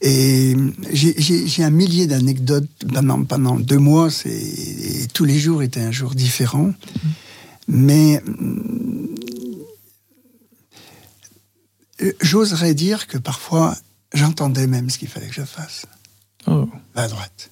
[0.00, 0.56] Et
[0.92, 6.14] j'ai- un millier d'anecdotes pendant, pendant deux mois, et tous les jours étaient un jour
[6.14, 6.72] différent.
[7.68, 9.11] Mais hum, euh,
[12.20, 13.76] j'oserais dire que parfois,
[14.12, 15.86] j'entendais même ce qu'il fallait que je fasse.
[16.46, 17.50] Oh, Va à droite.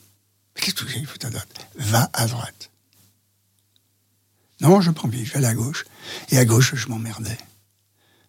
[0.54, 1.66] Qu'est-ce que j'ai foutre à droite?
[1.76, 2.70] Va à droite.
[4.60, 5.84] Non, je prends bien, je vais aller à gauche.
[6.30, 7.38] Et à gauche, je m'emmerdais.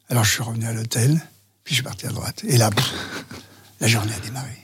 [0.10, 1.22] Alors je suis revenu à l'hôtel,
[1.64, 2.44] puis je suis parti à droite.
[2.46, 2.94] Et là, pff,
[3.80, 4.58] la journée a démarré.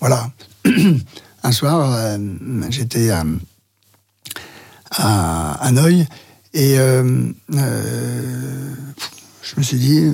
[0.00, 0.30] Voilà.
[1.44, 2.18] Un soir, euh,
[2.70, 3.24] j'étais à,
[4.90, 6.06] à Hanoï
[6.52, 8.74] et euh, euh,
[9.42, 10.12] je me suis dit, euh,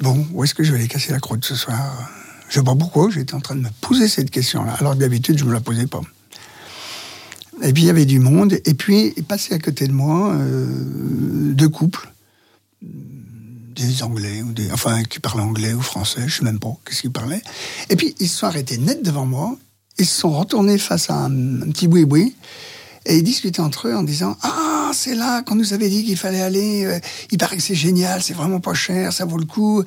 [0.00, 2.10] bon, où est-ce que je vais aller casser la croûte ce soir?
[2.48, 5.38] Je sais pas pourquoi, j'étais en train de me poser cette question-là, alors que d'habitude,
[5.38, 6.02] je me la posais pas.
[7.62, 8.58] Et puis il y avait du monde.
[8.64, 12.12] Et puis passait à côté de moi euh, deux couples,
[12.82, 17.02] des Anglais ou des, enfin qui parlaient anglais ou français, je sais même pas qu'est-ce
[17.02, 17.42] qu'ils parlaient.
[17.90, 19.56] Et puis ils se sont arrêtés net devant moi.
[19.98, 22.34] Ils se sont retournés face à un, un petit boui-boui.
[23.08, 26.16] Et ils discutaient entre eux en disant Ah, c'est là qu'on nous avait dit qu'il
[26.16, 26.84] fallait aller.
[26.84, 26.98] euh,
[27.30, 29.82] il paraît que c'est génial, c'est vraiment pas cher, ça vaut le coup.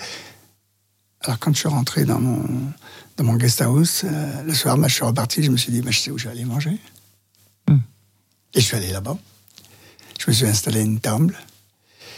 [1.22, 2.42] Alors quand je suis rentré dans mon,
[3.18, 5.82] dans mon guest house, euh, le soir, bah, je suis reparti, je me suis dit
[5.82, 6.78] bah, Je sais où je vais aller manger.
[7.68, 7.80] Hmm.
[8.54, 9.18] Et je suis allé là-bas.
[10.18, 11.38] Je me suis installé à une table.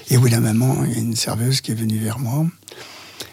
[0.10, 2.46] Et bout d'un moment, il y a une serveuse qui est venue vers moi,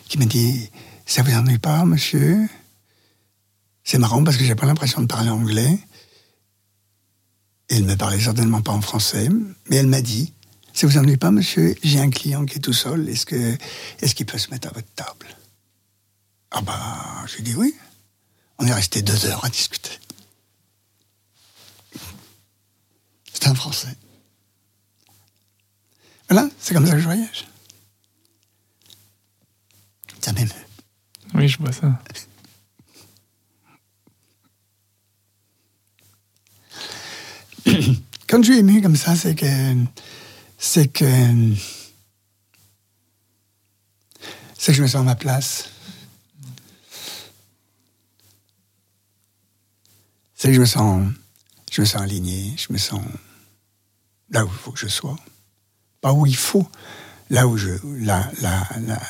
[0.09, 0.71] qui m'a dit
[1.05, 2.49] Ça vous ennuie pas, monsieur?
[3.85, 5.79] C'est marrant parce que j'ai pas l'impression de parler anglais.
[7.69, 9.29] Elle ne me parlait certainement pas en français,
[9.69, 10.33] mais elle m'a dit
[10.73, 13.57] Ça vous ennuie pas, monsieur J'ai un client qui est tout seul, est-ce que
[14.01, 15.27] est-ce qu'il peut se mettre à votre table?
[16.51, 17.75] Ah bah, j'ai dit oui.
[18.59, 19.91] On est resté deux heures à discuter.
[23.33, 23.95] C'est un Français.
[26.29, 27.47] Voilà, c'est comme ça que je voyage.
[30.21, 30.51] Ça m'émeut.
[31.35, 32.03] Oui, je vois ça.
[38.41, 39.47] Je suis ému comme ça, c'est que.
[40.59, 41.05] C'est que.
[44.57, 45.71] C'est que je me sens à ma place.
[50.35, 51.13] C'est que je me sens.
[51.73, 53.03] Je me sens aligné, je me sens
[54.31, 55.17] là où il faut que je sois.
[56.01, 56.67] Pas où il faut,
[57.31, 57.71] là où je.
[58.05, 59.01] Là, là, là,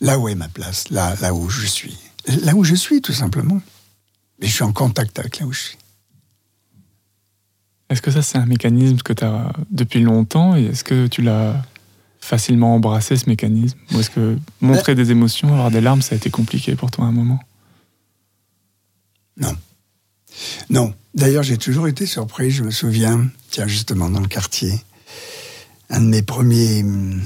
[0.00, 1.98] là où est ma place, là, là où je suis.
[2.26, 3.60] Là où je suis, tout simplement.
[4.38, 5.78] Mais je suis en contact avec là où je suis.
[7.90, 11.22] Est-ce que ça, c'est un mécanisme que tu as depuis longtemps et est-ce que tu
[11.22, 11.62] l'as
[12.20, 13.76] facilement embrassé, ce mécanisme?
[13.92, 17.04] Ou est-ce que montrer des émotions, avoir des larmes, ça a été compliqué pour toi
[17.06, 17.40] à un moment?
[19.36, 19.56] Non.
[20.70, 20.94] Non.
[21.14, 22.50] D'ailleurs, j'ai toujours été surpris.
[22.52, 24.72] Je me souviens, tiens, justement, dans le quartier,
[25.88, 26.82] un de mes premiers.
[26.84, 27.20] hum,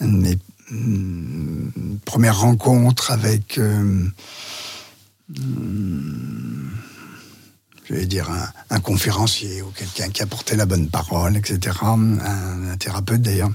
[0.00, 0.38] Un de mes
[0.70, 1.72] hum,
[2.06, 3.58] premières rencontres avec.
[3.58, 4.08] euh,
[5.38, 6.70] hum,
[7.88, 8.30] je vais dire
[8.70, 11.76] un, conférencier ou quelqu'un qui apportait la bonne parole, etc.
[11.84, 13.50] Un, thérapeute d'ailleurs.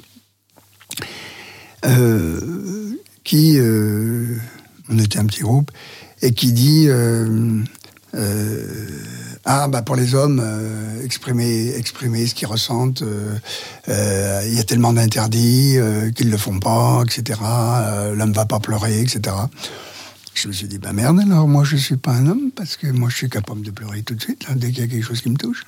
[1.85, 3.57] Euh, qui.
[3.57, 4.37] euh,
[4.89, 5.71] on était un petit groupe,
[6.21, 6.87] et qui dit.
[6.87, 7.63] euh,
[9.45, 10.43] ah, bah pour les hommes,
[11.03, 13.03] exprimer, exprimer ce qu'ils ressentent,
[13.87, 15.77] il y a tellement d'interdits
[16.15, 17.39] qu'ils ne le font pas, etc.
[18.13, 19.35] L'homme va pas pleurer, etc.
[20.33, 22.87] Je me suis dit, bah merde, alors moi je suis pas un homme, parce que
[22.87, 25.05] moi je suis capable de pleurer tout de suite, là, dès qu'il y a quelque
[25.05, 25.65] chose qui me touche.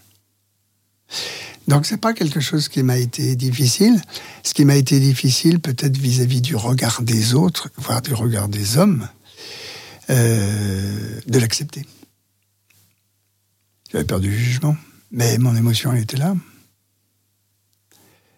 [1.68, 4.02] Donc c'est pas quelque chose qui m'a été difficile.
[4.44, 8.78] Ce qui m'a été difficile, peut-être vis-à-vis du regard des autres, voire du regard des
[8.78, 9.08] hommes,
[10.10, 11.86] euh, de l'accepter.
[13.92, 14.76] J'avais peur du jugement,
[15.12, 16.36] mais mon émotion elle était là.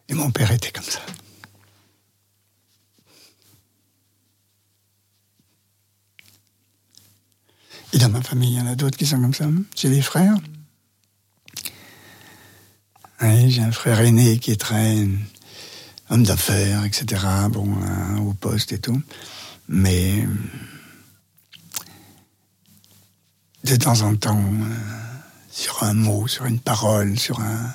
[0.08, 1.02] Et mon père était comme ça.
[8.10, 9.46] Ma famille, il y en a d'autres qui sont comme ça.
[9.76, 10.36] J'ai des frères.
[13.22, 15.08] J'ai un frère aîné qui est très
[16.10, 17.26] homme d'affaires, etc.
[17.50, 19.02] Bon, hein, au poste et tout.
[19.68, 20.28] Mais
[23.64, 24.76] de temps en temps, euh,
[25.50, 27.74] sur un mot, sur une parole, sur un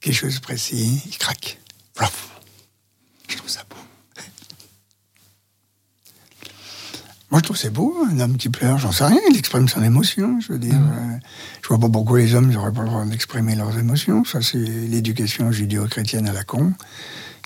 [0.00, 1.58] quelque chose de précis, il craque.
[1.96, 2.10] Voilà.
[3.28, 3.76] Je trouve ça beau.
[7.30, 9.82] Moi, je trouve c'est beau, un homme qui pleure, j'en sais rien, il exprime son
[9.82, 10.74] émotion, je veux dire.
[10.74, 11.16] euh,
[11.62, 14.24] je vois pas pourquoi les hommes n'auraient pas le droit d'exprimer leurs émotions.
[14.24, 16.72] Ça, c'est l'éducation judéo-chrétienne à la con,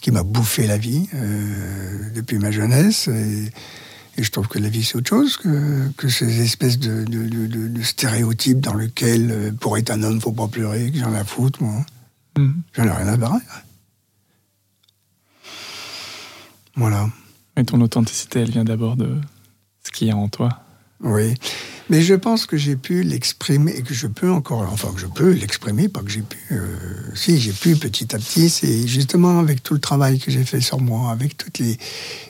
[0.01, 3.09] qui m'a bouffé la vie euh, depuis ma jeunesse.
[3.09, 3.53] Et,
[4.19, 7.29] et je trouve que la vie, c'est autre chose que, que ces espèces de, de,
[7.29, 10.99] de- de- de stéréotypes dans lesquels, euh, pour être un homme, faut pas pleurer, que
[10.99, 11.85] j'en ai à foutre, moi.
[12.39, 12.63] Mhm.
[12.75, 13.41] J'en ai rien à barrer.
[16.77, 17.09] Voilà.
[17.59, 19.17] Et ton authenticité, elle vient d'abord de
[19.87, 20.49] ce qu'il y a en toi.
[21.03, 21.35] Oui,
[21.91, 25.07] mais je pense que j'ai pu l'exprimer et que je peux encore, enfin que je
[25.07, 26.39] peux l'exprimer, pas que j'ai pu.
[26.53, 26.67] euh,
[27.15, 28.49] si, j'ai pu petit à petit.
[28.49, 31.77] C'est justement avec tout le travail que j'ai fait sur moi, avec toutes les,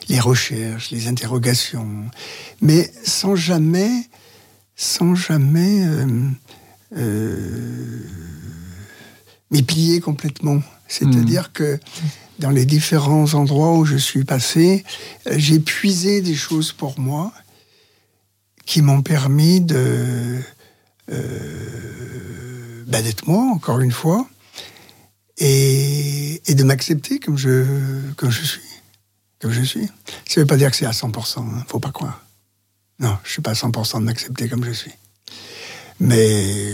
[0.09, 2.05] les recherches, les interrogations,
[2.61, 4.09] mais sans jamais,
[4.75, 6.29] sans jamais euh,
[6.97, 8.01] euh,
[10.03, 10.61] complètement.
[10.89, 11.79] C'est-à-dire que
[12.39, 14.83] dans les différents endroits où je suis passé,
[15.27, 17.33] euh, j'ai puisé des choses pour moi
[18.67, 20.39] qui m'ont permis de
[21.11, 24.27] euh, bah, d'être moi encore une fois
[25.39, 27.65] et, et de m'accepter comme je
[28.15, 28.61] comme je suis
[29.39, 29.87] comme je suis.
[30.27, 32.23] Ça veut pas dire que c'est à 100%, hein, faut pas croire.
[32.99, 34.91] Non, je suis pas à 100% de m'accepter comme je suis.
[35.99, 36.73] Mais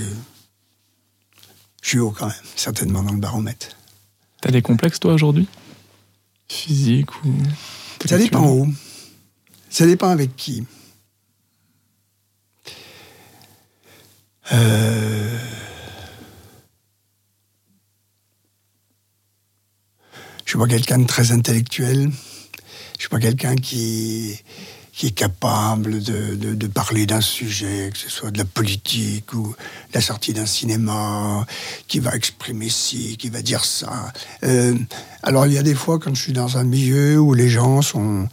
[1.82, 3.68] Je suis haut quand même, certainement dans le baromètre.
[4.42, 5.48] T'as des complexes, toi, aujourd'hui?
[6.50, 7.34] Physique ou.
[8.06, 8.74] Ça dépend où.
[9.70, 10.66] Ça dépend avec qui.
[14.54, 15.38] Euh,
[20.46, 22.12] Je suis pas quelqu'un de très intellectuel.
[22.98, 24.40] Je suis pas quelqu'un qui,
[24.92, 29.56] qui est capable de, de- parler d'un sujet, que ce soit de la politique ou
[29.94, 31.46] la sortie d'un cinéma,
[31.88, 34.12] qui va exprimer ci, qui va dire ça.
[34.44, 34.76] Euh,
[35.24, 37.82] alors il y a des fois quand je suis dans un milieu où les gens
[37.82, 38.28] sont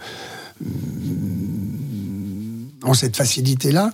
[2.82, 3.92] ont cette facilité-là,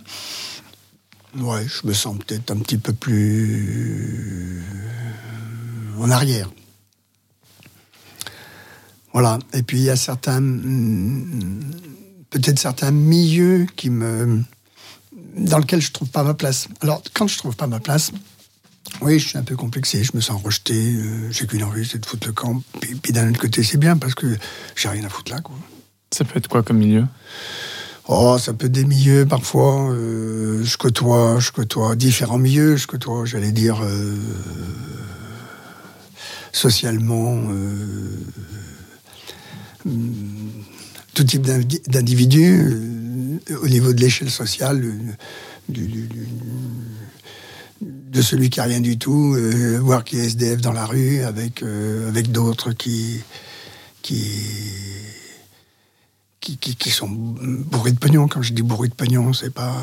[1.39, 4.63] ouais, je me sens peut-être un petit peu plus
[5.99, 6.51] en arrière.
[9.13, 9.39] Voilà.
[9.53, 11.61] Et puis il y a certains, mm,
[12.31, 14.43] peut-être certains milieux qui me,
[15.37, 16.69] dans lesquels je trouve pas ma place.
[16.81, 18.13] Alors quand je trouve pas ma place,
[19.01, 21.99] oui, je suis un peu complexé, je me sens rejeté, euh, j'ai qu'une envie, c'est
[21.99, 22.63] de foutre le camp.
[22.81, 24.37] Puis, puis d'un autre côté, c'est bien parce que
[24.75, 25.57] j'ai rien à foutre là, quoi.
[26.13, 27.05] Ça peut être quoi comme milieu?
[28.09, 29.91] Oh, ça peut des milieux parfois.
[29.91, 32.77] euh, je côtoie, je côtoie différents milieux.
[32.77, 34.15] Je côtoie, j'allais dire, euh,
[36.53, 38.19] socialement, euh,
[39.87, 40.13] hum,
[41.15, 44.85] tout type d'indi- d'individus au niveau de l'échelle sociale,
[47.81, 49.37] de celui qui a rien du tout,
[49.81, 53.21] voire qui est SDF dans la rue, avec, avec d'autres qui,
[54.03, 54.25] qui,
[56.47, 58.29] qui, qui, qui sont bourrés de pognon.
[58.29, 59.75] Quand je dis bourrés de pognon, c'est pas.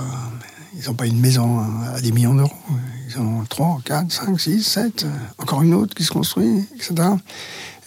[0.80, 1.60] Ils n'ont pas une maison
[1.94, 2.52] à des millions d'euros.
[3.10, 5.06] Ils ont 3, 4, 5, 6, 7,
[5.38, 7.10] encore une autre qui se construit, etc.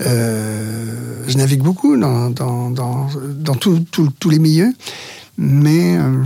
[0.03, 4.73] Euh, je navigue beaucoup dans, dans, dans, dans tout- tout- tous les milieux,
[5.39, 6.23] mais euh,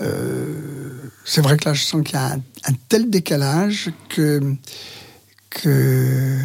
[0.00, 4.40] euh, c'est vrai que là, je sens qu'il y a un, un tel décalage que
[5.50, 6.38] que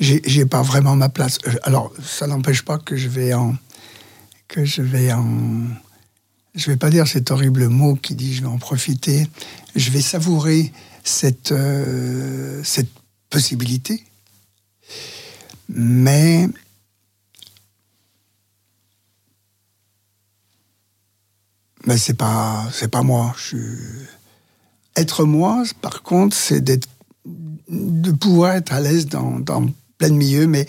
[0.00, 1.38] j'ai pas vraiment ma place.
[1.62, 3.56] Alors, ça n'empêche pas que je vais en
[4.48, 5.66] que je vais en
[6.54, 9.28] je vais pas dire cet horrible mot qui dit je vais en profiter.
[9.74, 12.90] Je vais savourer cette euh, cette
[13.30, 14.04] possibilité,
[15.68, 16.48] mais
[21.86, 23.34] mais c'est pas pas moi.
[23.36, 24.06] Je suis-
[24.96, 26.88] être moi, par contre, c'est d'être
[27.26, 29.66] de pouvoir être à l'aise dans, dans
[29.98, 30.66] plein de milieux, mais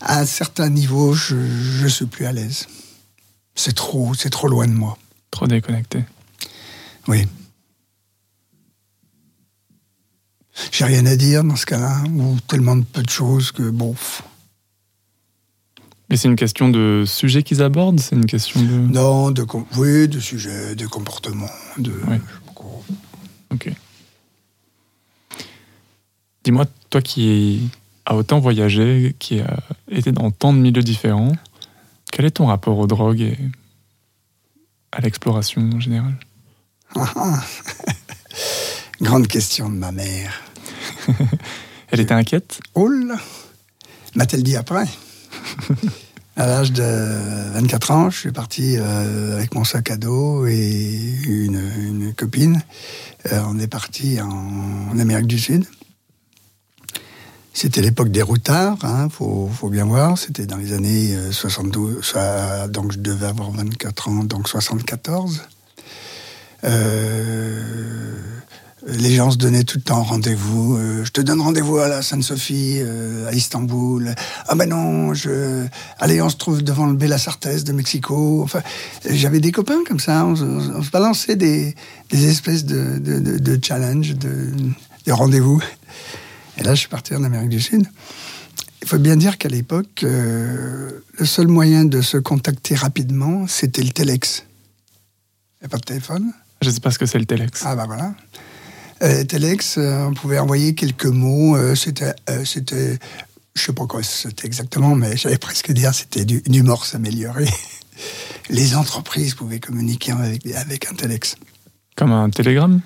[0.00, 1.36] à un certain niveau, je
[1.82, 2.66] ne suis plus à l'aise.
[3.54, 4.96] C'est trop, c'est trop loin de moi.
[5.30, 6.04] Trop déconnecté.
[7.08, 7.26] Oui.
[10.72, 13.94] J'ai rien à dire dans ce cas-là, ou tellement de peu de choses que bon.
[16.08, 18.66] Mais c'est une question de sujet qu'ils abordent C'est une question de.
[18.66, 21.92] Non, de com- oui, de sujets, de comportements, de.
[22.08, 22.16] Oui.
[23.52, 23.70] Ok.
[26.50, 27.70] Dis-moi, toi qui
[28.06, 29.56] as autant voyagé, qui a
[29.88, 31.30] été dans tant de milieux différents,
[32.10, 33.38] quel est ton rapport aux drogues et
[34.90, 36.16] à l'exploration en général?
[39.00, 40.42] Grande question de ma mère.
[41.92, 42.58] Elle était inquiète?
[42.74, 43.14] Là
[44.16, 44.88] M'a-t-elle dit après?
[46.34, 51.14] À l'âge de 24 ans, je suis parti euh, avec mon sac à dos et
[51.28, 52.60] une, une copine.
[53.30, 55.64] Euh, on est parti en, en Amérique du Sud.
[57.60, 60.16] C'était l'époque des routards, hein, faut, bien voir.
[60.16, 65.42] C'était dans les années euh, 72, ça- donc je devais avoir 24 ans, donc 74.
[66.64, 67.60] Euh,
[68.86, 70.76] les gens se donnaient tout le temps rendez-vous.
[70.78, 74.14] euh, je te donne rendez-vous à la Sainte-Sophie, euh, à Istanbul.
[74.48, 75.12] Ah ben non,
[75.98, 78.40] allez, on se trouve devant le Bella Sartès de Mexico.
[78.42, 78.62] Enfin,
[79.06, 80.24] j'avais des copains comme ça.
[80.24, 81.74] On, se- balançait des,
[82.10, 84.46] espèces de, de, de, de challenge, de,
[85.06, 85.62] de rendez-vous.
[86.58, 87.86] Et là, je suis parti en Amérique du Sud.
[88.82, 93.82] Il faut bien dire qu'à l'époque, euh, le seul moyen de se contacter rapidement, c'était
[93.82, 94.44] le téléx.
[95.60, 96.32] Il n'y a pas de téléphone
[96.62, 97.62] Je sais pas ce que c'est le Telex.
[97.66, 98.14] ah bah voilà.
[99.02, 101.56] Euh, Telex, euh, on pouvait envoyer quelques mots.
[101.56, 102.98] euh, c'était, c'était,
[103.54, 107.48] je sais pas quoi c'était exactement, mais j'allais presque dire c'était du, du mort s'améliorer.
[108.50, 111.36] Les entreprises pouvaient communiquer avec, avec un Telex.
[111.96, 112.80] Comme un télégramme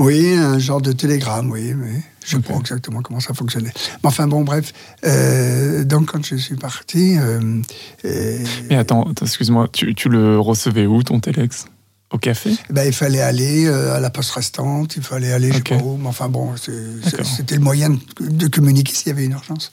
[0.00, 2.00] Oui, un genre de télégramme, oui, oui.
[2.24, 2.44] Je sais Ok.
[2.44, 3.72] pas exactement comment ça fonctionnait.
[4.02, 4.72] Mais enfin bon, bref.
[5.04, 7.60] Euh, donc quand je suis parti, euh,
[8.06, 8.38] euh,
[8.70, 11.66] Mais attends, excuse-moi, tu, tu le recevais où ton Telex?
[12.12, 12.50] Au café?
[12.70, 15.68] Ben, il fallait aller euh, à la poste restante, il fallait aller, je Ok.
[15.68, 17.90] sais pas où, mais enfin bon, c'était le moyen
[18.20, 19.70] de, communiquer s'il y avait une urgence.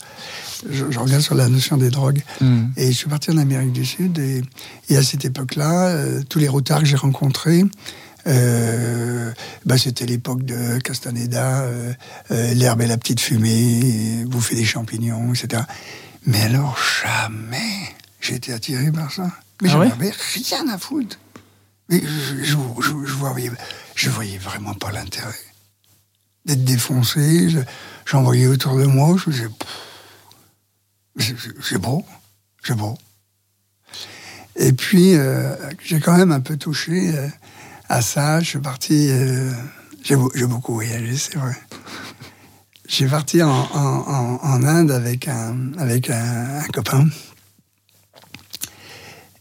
[0.69, 2.21] Je, je reviens sur la notion des drogues.
[2.41, 2.65] Hmm.
[2.75, 4.43] Et je suis parti en Amérique du Sud, et,
[4.89, 5.97] et à cette époque-là,
[6.29, 7.63] tous les routards que j'ai rencontrés,
[9.65, 11.93] bah, C'était l'époque de Castaneda, euh,
[12.31, 15.63] euh, l'herbe et la petite fumée, bouffer des champignons, etc.
[16.25, 19.29] Mais alors, jamais j'ai été attiré par ça.
[19.61, 21.17] Mais Ah j'en ouais avais rien à foutre.
[21.89, 23.51] Mais je, je, je- je voyais,
[23.95, 25.33] je voyais vraiment pas l'intérêt
[26.45, 27.49] d'être défoncé.
[27.49, 27.59] Je-
[28.05, 29.15] J'en voyais autour de moi.
[29.17, 29.49] Je me disais,
[31.61, 32.05] c'est- beau,
[32.63, 32.97] c'est beau.
[34.55, 37.27] Et puis, euh, j'ai quand même un peu touché euh,
[37.89, 38.39] à ça.
[38.39, 39.07] Je suis parti.
[39.09, 39.51] euh,
[40.03, 41.55] j'ai beau- j'ai beaucoup voyagé, c'est vrai.
[42.87, 47.07] J'ai parti en, Inde avec un, avec un copain.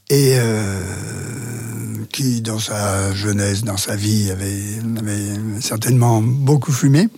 [0.08, 7.08] Et euh, qui, dans sa jeunesse, dans sa vie, avait, avait certainement beaucoup fumé.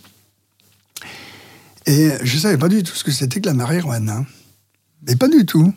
[1.87, 4.25] Et je ne savais pas du tout ce que c'était que la marijuana.
[5.07, 5.73] Mais pas du tout.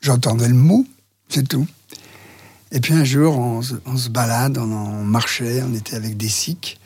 [0.00, 0.86] J'entendais le mot,
[1.28, 1.66] c'est tout.
[2.72, 6.78] Et puis un jour, on se, balade, on, marchait, on était avec des sikhs.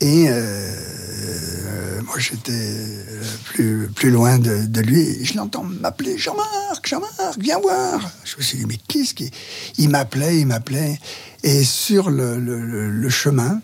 [0.00, 5.00] Et euh, moi, j'étais euh, plus, plus loin de, lui.
[5.00, 8.10] Et je l'entends m'appeler Jean-Marc, Jean-Marc, viens voir.
[8.24, 9.30] Je me suis dit, mais qu'est-ce qui.
[9.76, 10.98] Il m'appelait, il m'appelait.
[11.42, 13.60] Et sur le- le chemin,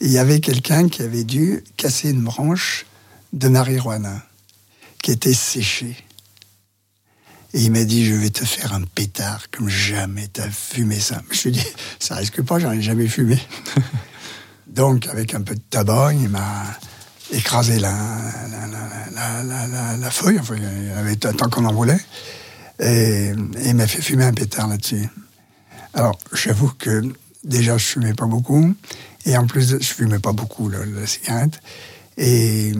[0.00, 2.86] il y avait quelqu'un qui avait dû casser une branche
[3.32, 4.22] de marijuana
[5.02, 5.96] qui était séchée.
[7.54, 11.22] Et il m'a dit, je vais te faire un pétard comme jamais t'as fumé ça.
[11.24, 11.66] Je me suis dit,
[11.98, 13.38] ça risque pas, j'en ai jamais fumé.
[14.66, 16.64] Donc, avec un peu de tabac, il m'a
[17.32, 17.90] écrasé la,
[20.10, 22.00] feuille, enfin, il y avait tant qu'on en voulait,
[22.80, 23.34] et, et
[23.64, 25.08] il m'a fait fumer un pétard là-dessus.
[25.94, 27.02] Alors, j'avoue que
[27.44, 28.74] déjà, je fumais pas beaucoup,
[29.24, 31.60] et en plus, je fumais pas beaucoup la cigarette,
[32.18, 32.72] et,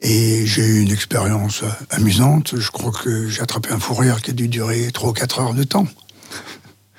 [0.00, 2.58] et j'ai eu une expérience amusante.
[2.58, 5.54] Je crois que j'ai attrapé un fou qui a dû durer 3 ou 4 heures
[5.54, 5.86] de temps.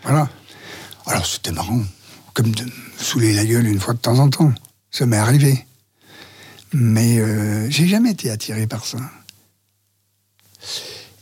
[0.04, 0.30] Voilà.
[1.06, 1.82] Alors c'était marrant,
[2.34, 4.54] comme de me saouler la gueule une fois de temps en temps.
[4.92, 5.66] Ça m'est arrivé.
[6.72, 9.00] Mais euh, j'ai jamais été attiré par ça.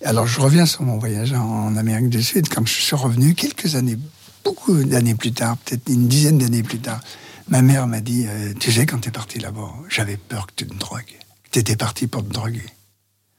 [0.05, 2.49] Alors je reviens sur mon voyage en Amérique du Sud.
[2.49, 3.97] Quand je suis revenu, quelques années,
[4.43, 6.99] beaucoup d'années plus tard, peut-être une dizaine d'années plus tard,
[7.47, 10.67] ma mère m'a dit, euh, tu sais, quand t'es parti là-bas, j'avais peur que tu
[10.67, 11.17] te drogues.
[11.57, 12.67] T'étais parti pour te droguer.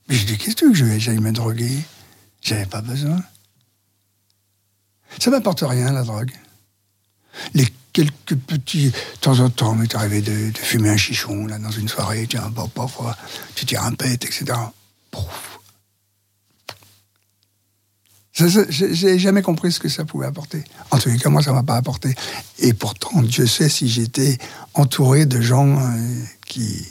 [0.08, 1.70] Mais je dis, qu'est-ce que je- j'aille me droguer?
[2.42, 3.22] J'avais pas besoin.
[5.20, 6.32] Ça m'apporte rien, la drogue.
[7.54, 8.90] Les quelques petits...
[8.90, 12.50] De temps en temps, m'est arrivé de, fumer un chichon, là, dans une soirée, tiens,
[12.50, 13.16] bah, parfois,
[13.54, 14.46] tu tires un pet, etc.
[15.12, 15.60] Pouf.
[18.32, 20.64] J'ai jamais compris ce que ça pouvait apporter.
[20.90, 22.16] En les cas, moi, ça m'a pas apporté.
[22.58, 24.38] Et pourtant, Dieu sait si j'étais
[24.74, 26.84] entouré de gens euh, qui...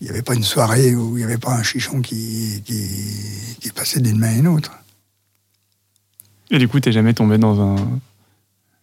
[0.00, 3.56] Il n'y avait pas une soirée où il n'y avait pas un chichon qui, qui,
[3.60, 4.72] qui passait d'une main à une autre.
[6.50, 8.00] Et du coup, t'es jamais tombé dans un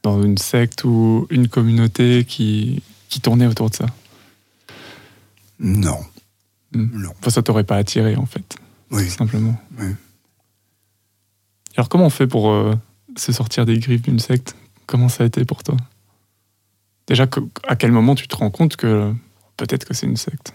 [0.03, 3.87] dans une secte ou une communauté qui, qui tournait autour de ça?
[5.59, 5.99] Non.
[6.73, 7.01] Hmm.
[7.01, 7.11] Non.
[7.19, 8.55] Enfin, ça t'aurait pas attiré, en fait,
[8.91, 9.09] Oui.
[9.09, 9.59] simplement.
[9.79, 9.87] Oui.
[11.75, 12.75] Alors, comment on fait pour euh,
[13.17, 14.55] se sortir des griffes d'une secte?
[14.85, 15.75] Comment ça a été pour toi?
[17.07, 17.27] Déjà,
[17.67, 19.11] à quel moment tu te rends compte que
[19.57, 20.53] peut-être que c'est une secte?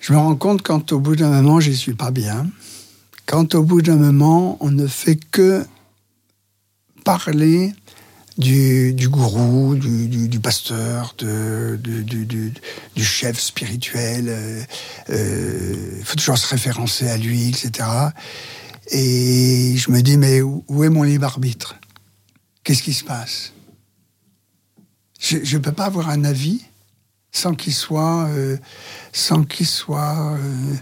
[0.00, 2.48] Je me rends compte quand au bout d'un moment, j'y suis pas bien.
[3.26, 5.64] Quand au bout d'un moment, on ne fait que
[7.04, 7.74] parler
[8.38, 14.28] du, gourou, du, pasteur, du, chef spirituel.
[14.28, 14.62] euh,
[15.10, 17.86] euh, Il faut toujours se référencer à lui, etc.
[18.90, 21.76] Et je me dis, mais où est mon libre arbitre?
[22.64, 23.52] Qu'est-ce qui se passe?
[25.20, 26.62] Je ne peux pas avoir un avis
[27.32, 28.56] sans qu'il soit, euh,
[29.12, 30.74] sans qu'il soit, euh,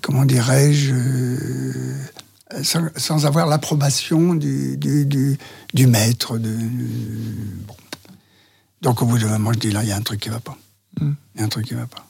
[0.00, 5.38] comment dirais-je, euh, sans, sans avoir l'approbation du, du, du,
[5.74, 6.38] du maître.
[6.38, 6.54] De,
[7.66, 7.76] bon.
[8.82, 10.40] Donc au bout d'un moment, je dis là, il y a un truc qui va
[10.40, 10.56] pas.
[11.00, 11.12] Mm.
[11.34, 12.06] Il y a un truc qui va pas.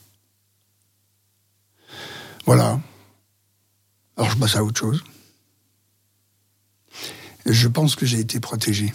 [2.47, 2.80] Voilà.
[4.16, 5.03] Alors je passe à autre chose.
[7.47, 8.93] Je pense que j'ai été protégé.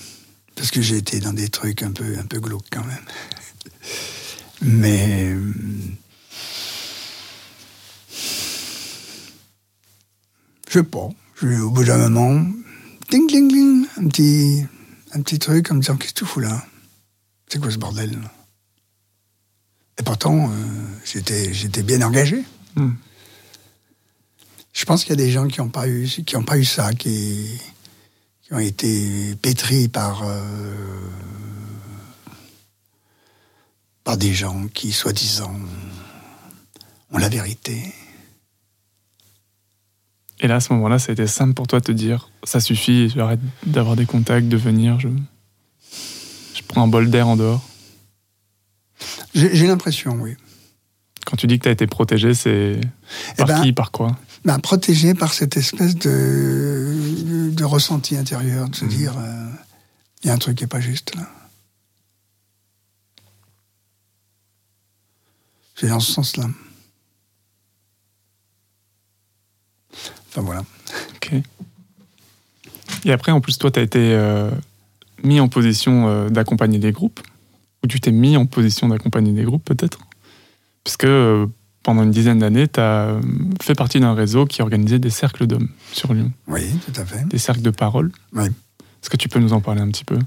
[0.55, 3.05] Parce que j'ai été dans des trucs un peu, un peu glauques quand même.
[4.63, 5.35] Mais.
[10.69, 11.09] Je sais pas.
[11.41, 12.45] Je- Au bout d'un moment,
[13.09, 14.65] ding, ding, ding, un petit,
[15.13, 16.63] un petit truc en me disant Qu'est-ce que tu fous là?
[17.47, 18.17] C'est quoi ce bordel?
[19.99, 20.55] Et pourtant, euh,
[21.05, 22.43] j'étais j'étais bien engagé.
[22.75, 22.93] Hmm.
[24.73, 26.65] Je pense qu'il y a des gens qui n'ont pas, eu- qui ont pas eu
[26.65, 27.47] ça, qui,
[28.41, 30.23] qui ont été pétris par.
[30.23, 30.73] euh,
[34.03, 35.53] par des gens qui, soi-disant,
[37.11, 37.93] ont la vérité.
[40.39, 42.59] Et là, à ce moment-là, ça a été simple pour toi de te dire ça
[42.59, 45.07] suffit, j'arrête d'avoir des contacts, de venir, je,
[46.55, 47.61] je prends un bol d'air en dehors.
[49.33, 50.35] J'ai l'impression, oui.
[51.25, 52.79] Quand tu dis que tu as été protégé, c'est
[53.37, 54.17] par ben, qui, par quoi?
[54.43, 58.91] Ben, protégé par cette espèce de, de ressenti intérieur, de se Mhm.
[58.91, 59.49] dire, euh,
[60.23, 61.29] il y a un truc qui n'est pas juste là.
[65.75, 66.45] C'est dans ce sens-là.
[70.29, 70.63] Enfin voilà.
[71.15, 71.33] Ok.
[73.05, 74.49] Et après, en plus, toi, tu as été euh,
[75.23, 77.19] mis en position euh, d'accompagner des groupes,
[77.83, 79.99] ou tu t'es mis en position d'accompagner des groupes, peut-être?
[80.83, 81.45] Puisque euh,
[81.83, 83.19] pendant une dizaine d'années, tu as
[83.61, 87.27] fait partie d'un réseau qui organisait des cercles d'hommes sur Lyon, Oui, tout à fait.
[87.27, 88.11] des cercles de parole.
[88.33, 88.45] Oui.
[88.45, 90.17] Est-ce que tu peux nous en parler un petit peu?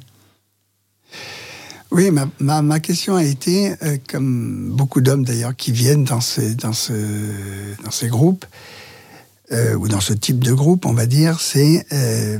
[1.92, 6.54] Oui, ma, ma, question a été, euh, comme beaucoup d'hommes d'ailleurs qui viennent dans ces,
[6.54, 6.92] dans ce,
[7.84, 8.44] dans ces groupes,
[9.52, 11.86] euh, ou dans ce type de groupe, on va dire, c'est.
[11.92, 12.38] euh,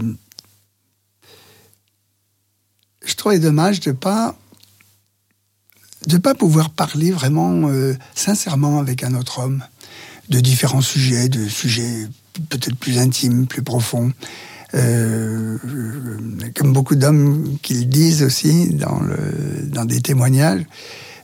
[3.04, 4.36] je trouvais dommage de pas
[6.08, 7.70] de pas pouvoir parler vraiment
[8.14, 9.62] sincèrement avec un autre homme
[10.28, 12.08] de différents sujets, de sujets
[12.48, 14.12] peut-être plus intimes, plus profonds.
[14.76, 15.58] Euh,
[16.54, 19.00] comme beaucoup d'hommes qui le disent aussi dans,
[19.64, 20.64] dans des témoignages,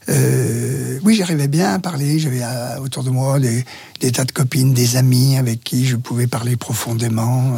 [0.09, 2.18] euh, oui, j'arrivais bien à parler.
[2.18, 3.64] J'avais euh, autour de moi des,
[4.12, 7.57] tas de copines, des amis avec qui je pouvais parler profondément,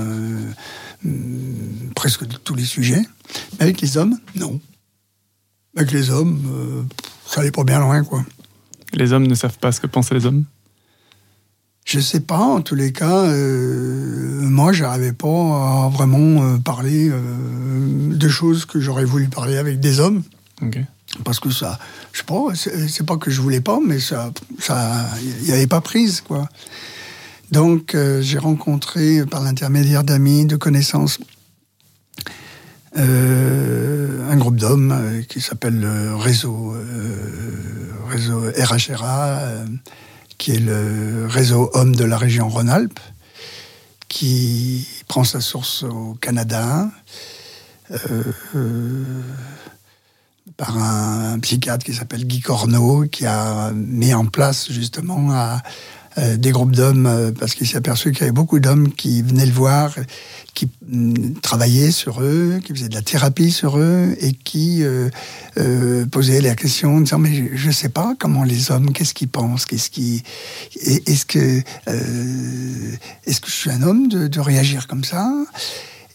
[1.94, 3.02] presque de tous les sujets.
[3.58, 4.60] Mais avec les hommes, non.
[5.76, 6.86] Avec les hommes,
[7.26, 8.24] ça allait pas bien loin, quoi.
[8.92, 10.44] Les hommes ne savent pas ce que pensent les hommes?
[11.84, 17.10] Je sais pas, en tous les cas, euh, moi, j'arrivais pas à vraiment euh, parler
[17.10, 17.18] euh,
[18.14, 20.22] de choses que j'aurais voulu parler avec des hommes.
[21.24, 21.78] Parce que ça,
[22.12, 25.66] je sais pas, c'est pas que je voulais pas, mais ça, ça, il n'y avait
[25.66, 26.48] pas prise, quoi.
[27.52, 31.18] Donc, euh, j'ai rencontré, par l'intermédiaire d'amis, de connaissances,
[32.96, 39.40] euh, un groupe d'hommes euh, qui s'appelle le réseau, euh, réseau RHRA,
[40.38, 43.00] qui est le réseau homme de la région Rhône-Alpes,
[44.08, 46.88] qui prend sa source au Canada.
[48.54, 49.04] Euh,
[50.56, 55.62] par un, un, psychiatre qui s'appelle Guy Corneau, qui a mis en place justement à,
[56.16, 59.20] euh, des groupes d'hommes, euh, parce qu'il s'est aperçu qu'il y avait beaucoup d'hommes qui
[59.22, 59.96] venaient le voir,
[60.54, 66.06] qui mm, travaillaient sur eux, qui faisaient de la thérapie sur eux, et qui euh,
[66.06, 69.28] posaient la question en disant mais je ne sais pas comment les hommes, qu'est-ce qu'ils
[69.28, 70.22] pensent, qu'est-ce qui,
[70.76, 71.62] est-ce que
[73.26, 75.28] est-ce que je suis un homme de, réagir comme ça?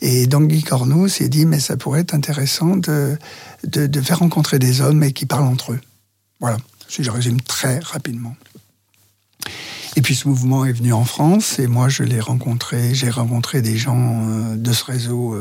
[0.01, 3.17] Et donc Guy Corneau s'est dit, mais ça pourrait être intéressant de,
[3.67, 5.81] de, de, faire rencontrer des hommes et qui parlent entre eux.
[6.39, 8.35] Voilà, si je résume très rapidement.
[9.99, 13.61] Et puis ce mouvement est venu en France et moi je l'ai rencontré, j'ai rencontré
[13.61, 15.35] des gens de ce réseau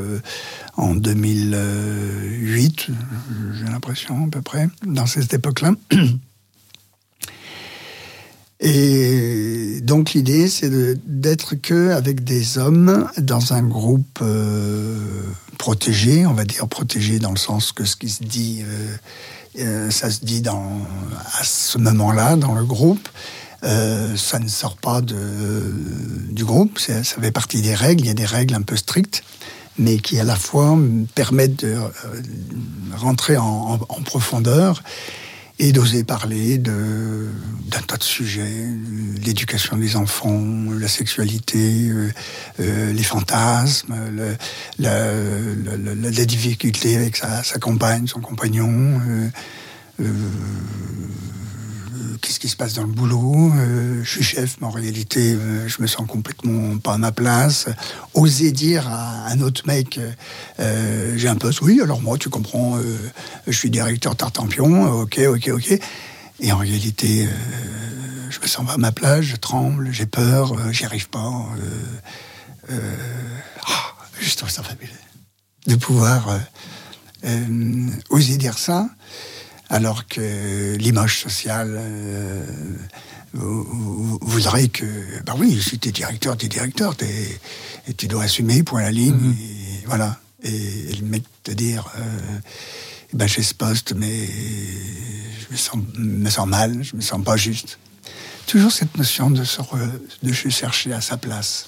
[0.75, 2.87] en 2008,
[3.57, 5.71] j'ai l'impression à peu près, dans cette époque-là.
[8.59, 10.69] Et donc l'idée, c'est
[11.07, 14.97] d'être que avec des hommes dans un groupe euh,
[15.57, 18.97] protégé, on va dire protégé dans le sens que ce qui se dit, euh,
[19.59, 23.07] euh, ça se dit à ce moment-là dans le groupe.
[23.61, 28.03] Ça ne sort pas du groupe, ça fait partie des règles.
[28.03, 29.23] Il y a des règles un peu strictes,
[29.77, 30.77] mais qui à la fois
[31.15, 31.77] permettent de
[32.95, 34.83] rentrer en, profondeur
[35.59, 38.67] et d'oser parler d'un tas de sujets,
[39.23, 40.41] l'éducation des enfants,
[40.79, 42.09] la sexualité, euh,
[42.61, 43.93] euh, les fantasmes,
[44.79, 49.01] la, difficulté avec sa, compagne, son compagnon,
[49.99, 50.07] euh,
[52.21, 53.51] qu'est-ce qui se passe dans le boulot,
[54.03, 57.67] je suis chef, mais en réalité, je me sens complètement pas à ma place.
[58.13, 59.99] Oser dire à un autre mec,
[60.59, 62.77] j'ai un poste, oui, alors moi, tu comprends,
[63.47, 65.79] je suis directeur Tartampion, ok, ok, ok.
[66.41, 70.53] Et en réalité, euh, je me sens pas à ma place, je tremble, j'ai peur,
[70.53, 71.45] euh, j'y arrive pas.
[72.69, 72.95] Euh,
[73.67, 73.73] oh,
[74.19, 74.91] je trouve ça fabuleux.
[75.67, 76.39] De pouvoir
[78.09, 78.89] oser dire ça,
[79.69, 81.79] alors que l'image sociale
[83.33, 84.85] voudrait que,
[85.25, 87.39] bah oui, si tu es directeur, tu es directeur, es,
[87.87, 89.81] et tu dois assumer, point la ligne, mm -hmm.
[89.81, 90.19] et voilà.
[90.43, 91.83] Et, et, le mec te dire
[93.13, 97.37] ben, j'ai ce poste, mais je me sens, me sens mal, je me sens pas
[97.37, 97.79] juste.
[98.45, 99.77] Toujours cette notion de se, re,
[100.23, 101.67] de se chercher à sa place.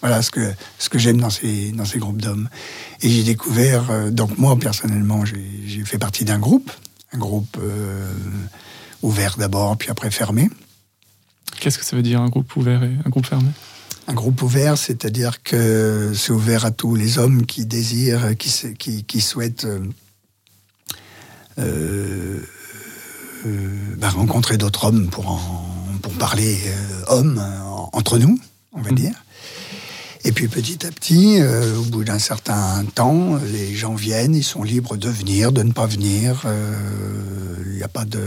[0.00, 2.48] Voilà ce que, ce que j'aime dans ces, dans ces groupes d'hommes.
[3.02, 6.70] Et j'ai découvert, euh, donc moi personnellement, j'ai fait partie d'un groupe,
[7.12, 8.12] un groupe euh,
[9.02, 10.50] ouvert d'abord, puis après fermé.
[11.60, 13.50] Qu'est-ce que ça veut dire un groupe ouvert et un groupe fermé?
[14.08, 19.04] Un groupe ouvert, c'est-à-dire que c'est ouvert à tous les hommes qui désirent, qui, qui,
[19.04, 19.86] qui souhaitent euh,
[21.58, 22.40] euh,
[23.98, 26.58] bah, rencontrer d'autres hommes pour, en, pour parler
[27.08, 27.40] hommes
[27.92, 28.38] entre nous,
[28.72, 28.94] on va mmh.
[28.94, 29.21] dire.
[30.24, 34.44] Et puis petit à petit, euh, au bout d'un certain temps, les gens viennent, ils
[34.44, 36.46] sont libres de venir, de ne pas venir.
[37.66, 38.22] Il n'y a pas de,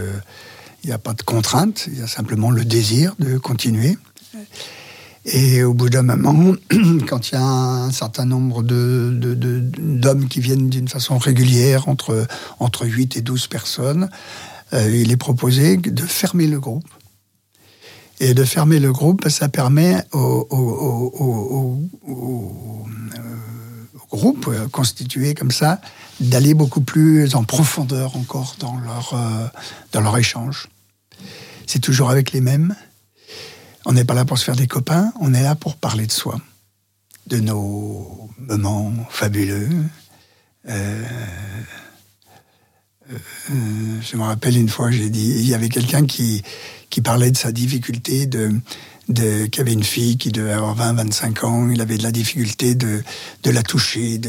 [0.91, 3.97] a pas de contrainte, il y a simplement le désir de continuer.
[5.25, 6.53] Et au bout d'un moment,
[7.07, 12.27] quand il y a un certain nombre d'hommes qui viennent d'une façon régulière, entre,
[12.59, 14.09] entre 8 et 12 personnes,
[14.73, 16.87] euh, il est proposé de fermer le groupe
[18.19, 21.79] et de fermer le groupe, ça permet au,
[24.09, 25.81] groupe constitué comme ça
[26.19, 29.47] d'aller beaucoup plus en profondeur encore dans leur, euh,
[29.91, 30.67] dans leur échange.
[31.67, 32.75] C'est toujours avec les mêmes.
[33.85, 36.11] On n'est pas là pour se faire des copains, on est là pour parler de
[36.11, 36.39] soi,
[37.27, 39.69] de nos moments fabuleux.
[40.67, 41.05] Euh, euh,
[43.49, 46.43] je me rappelle une fois, j'ai dit, il y avait quelqu'un qui,
[47.03, 48.51] parlait de sa difficulté de,
[49.47, 52.75] qui avait une fille qui devait avoir 20, 25 ans, il avait de la difficulté
[52.75, 53.03] de,
[53.43, 54.19] la toucher,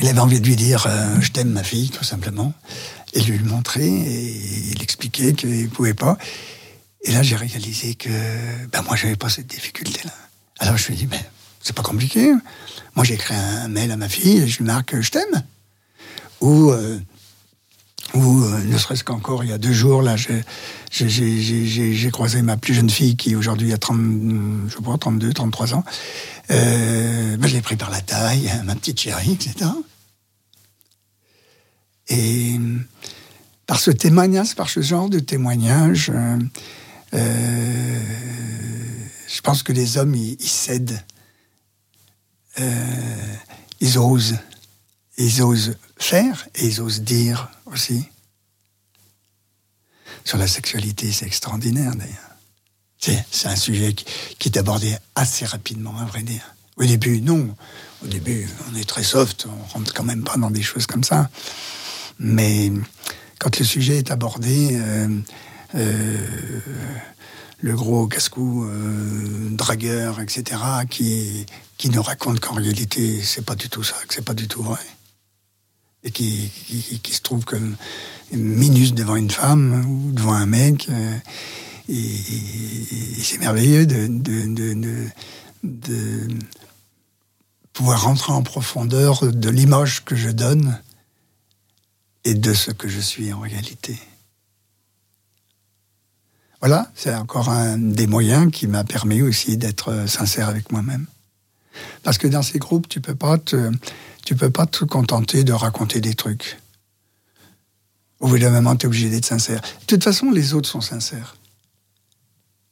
[0.00, 2.52] il avait envie de lui dire euh, je t'aime ma fille tout simplement
[3.12, 6.16] et lui montrer et il expliquait qu'il ne pouvait pas.
[7.02, 8.08] Et là j'ai réalisé que
[8.70, 10.12] ben moi j'avais pas cette difficulté là.
[10.60, 11.24] Alors je lui ai dit mais
[11.60, 12.32] c'est pas compliqué.
[12.94, 15.42] Moi j'ai écrit un mail à ma fille et je lui marque je t'aime
[16.40, 16.98] ou, euh,
[18.14, 22.74] ou euh, ne serait-ce qu'encore il y a deux jours, là, j'ai croisé ma plus
[22.74, 23.98] jeune fille qui aujourd'hui a 30,
[24.68, 25.84] je pas, 32, 33 ans.
[26.50, 29.70] Euh, ben, je l'ai pris par la taille, ma petite chérie, etc.
[32.08, 32.58] Et
[33.66, 36.10] par ce témoignage, par ce genre de témoignage,
[37.12, 37.20] je
[39.42, 41.04] pense que les hommes, ils, ils cèdent.
[43.80, 44.38] ils osent.
[45.18, 48.04] Ils osent faire et ils osent dire aussi.
[50.24, 52.30] Sur la sexualité, c'est extraordinaire d'ailleurs.
[53.30, 56.54] C'est un sujet qui, est abordé assez rapidement, à vrai dire.
[56.76, 57.54] Au début, non.
[58.04, 61.04] Au début, on est très soft, on rentre quand même pas dans des choses comme
[61.04, 61.30] ça.
[62.18, 62.70] Mais
[63.38, 65.08] quand le sujet est abordé, euh,
[65.76, 66.60] euh,
[67.60, 71.46] le gros casse-cou, euh, dragueur, etc., qui,
[71.78, 74.62] qui nous raconte qu'en réalité, c'est pas du tout ça, que c'est pas du tout
[74.62, 74.78] vrai
[76.04, 76.50] et qui,
[77.12, 77.76] se trouve comme
[78.32, 80.88] minus devant une femme ou devant un mec.
[80.88, 81.16] Euh,
[81.88, 85.08] et, c'est merveilleux de,
[87.72, 90.80] pouvoir rentrer en profondeur de l'image que je donne
[92.24, 93.98] et de ce que je suis en réalité.
[96.60, 101.06] Voilà, c'est encore un des moyens qui m'a permis aussi d'être sincère avec moi-même.
[102.02, 103.70] Parce que dans ces groupes, tu peux pas te,
[104.24, 106.58] tu peux pas te contenter de raconter des trucs.
[108.20, 109.60] Au bout d'un moment, tu es obligé d'être sincère.
[109.60, 111.36] De toute façon, les autres sont sincères.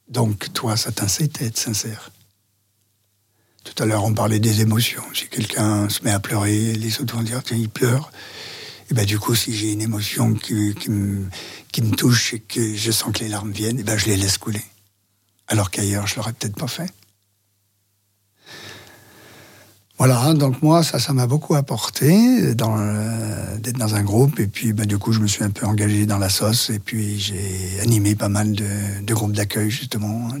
[0.07, 2.11] Donc, toi, ça t'incite à être sincère.
[3.63, 5.03] Tout à l'heure, on parlait des émotions.
[5.13, 8.11] Si quelqu'un se met à pleurer, les autres vont dire, tiens, il pleure.
[8.89, 10.53] Et ben, du coup, si j'ai une émotion qui,
[10.89, 14.37] me, touche et que je sens que les larmes viennent, et ben, je les laisse
[14.37, 14.63] couler.
[15.47, 16.91] Alors qu'ailleurs, je l'aurais peut-être pas fait.
[19.99, 24.39] Voilà, hein, donc moi, ça, ça m'a beaucoup apporté dans, euh, d'être dans un groupe.
[24.39, 26.69] Et puis, bah, du coup, je me suis un peu engagé dans la sauce.
[26.69, 30.39] Et puis, j'ai animé pas mal de, groupes d'accueil, justement, hein,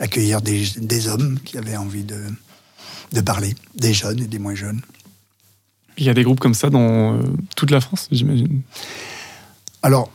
[0.00, 2.20] accueillir des, hommes qui avaient envie de,
[3.12, 4.82] de parler, des jeunes et des moins jeunes.
[5.96, 7.22] Il y a des groupes comme ça dans euh,
[7.56, 8.60] toute la France, j'imagine
[9.82, 10.10] Alors.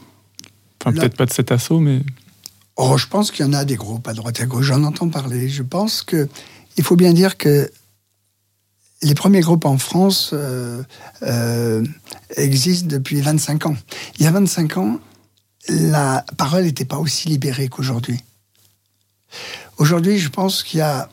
[0.80, 2.02] Enfin, peut-être pas de cet assaut, mais.
[2.76, 4.84] Oh, je pense qu'il y en a des groupes à droite et à gauche, j'en
[4.84, 5.50] entends parler.
[5.50, 6.30] Je pense que.
[6.78, 7.70] Il faut bien dire que
[9.02, 10.84] les premiers groupes en France euh,
[11.24, 11.84] euh,
[12.36, 13.76] existent depuis 25 ans.
[14.18, 15.00] Il y a 25 ans,
[15.70, 18.24] la parole n'était pas aussi libérée qu'aujourd'hui.
[19.78, 21.10] Aujourd'hui, je pense qu'il y a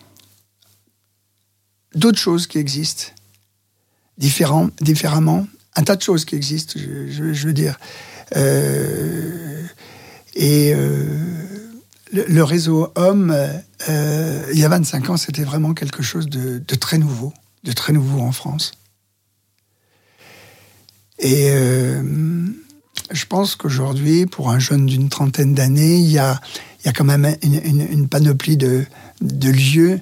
[1.94, 3.04] d'autres choses qui existent,
[4.18, 7.78] différemment, un tas de choses qui existent, je, veux dire.
[8.36, 9.64] Euh,
[10.34, 10.74] et
[12.12, 13.34] le, réseau homme,
[13.88, 17.32] il y a 25 ans, c'était vraiment quelque chose de très nouveau
[17.64, 18.72] de très nouveau en France.
[21.18, 22.02] Et euh,
[23.10, 26.40] je pense qu'aujourd'hui, pour un jeune d'une trentaine d'années, il y a,
[26.84, 28.84] y a quand même une, panoplie de,
[29.20, 30.00] de, lieux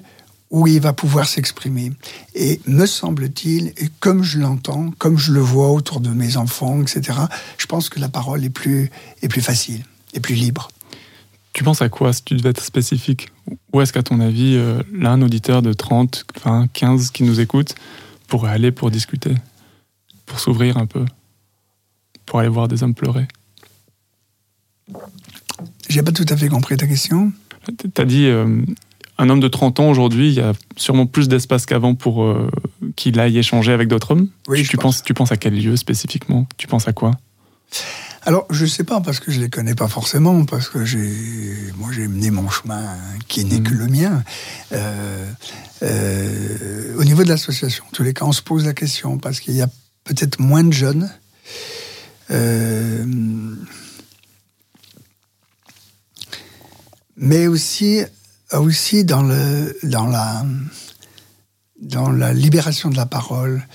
[0.51, 1.91] où il va pouvoir s'exprimer.
[2.35, 6.81] Et me semble-t-il, et comme je l'entends, comme je le vois autour de mes enfants,
[6.81, 7.17] etc.,
[7.57, 8.91] je pense que la parole est plus,
[9.21, 9.83] est plus facile,
[10.13, 10.69] est plus libre.
[11.57, 13.29] Tu penses à quoi si tu devais être spécifique?
[13.73, 17.39] Où est-ce qu'à ton avis, euh, là, un auditeur de 30, 20, 15 qui nous
[17.39, 17.73] écoute
[18.27, 19.33] pourrait aller pour discuter
[20.27, 21.03] Pour s'ouvrir un peu
[22.27, 23.27] Pour aller voir des hommes pleurer?
[25.89, 27.33] J'ai pas tout à fait compris ta question.
[27.65, 28.61] Tu as dit, euh,
[29.17, 32.51] un homme de 30 ans aujourd'hui, il y a sûrement plus d'espace qu'avant pour euh,
[32.95, 34.27] qu'il aille échanger avec d'autres hommes.
[34.47, 34.97] Oui, tu, je tu pense.
[34.97, 36.45] penses, tu penses à quel lieu spécifiquement?
[36.57, 37.13] Tu penses à quoi?
[38.27, 41.91] Alors, je sais pas parce que je les connais pas forcément, parce que j'ai, moi,
[41.93, 42.83] j'ai mené mon chemin
[43.29, 44.21] qui n'est que le mien.
[44.73, 45.31] Euh,
[45.81, 49.39] euh, au niveau de l'association, en tous les cas, on se pose la question parce
[49.39, 49.69] qu'il y a
[50.03, 51.09] peut-être moins de jeunes.
[52.29, 53.05] Euh,
[57.15, 58.01] mais aussi,
[58.51, 60.45] aussi dans, le, dans, la,
[61.81, 63.65] dans la libération de la parole.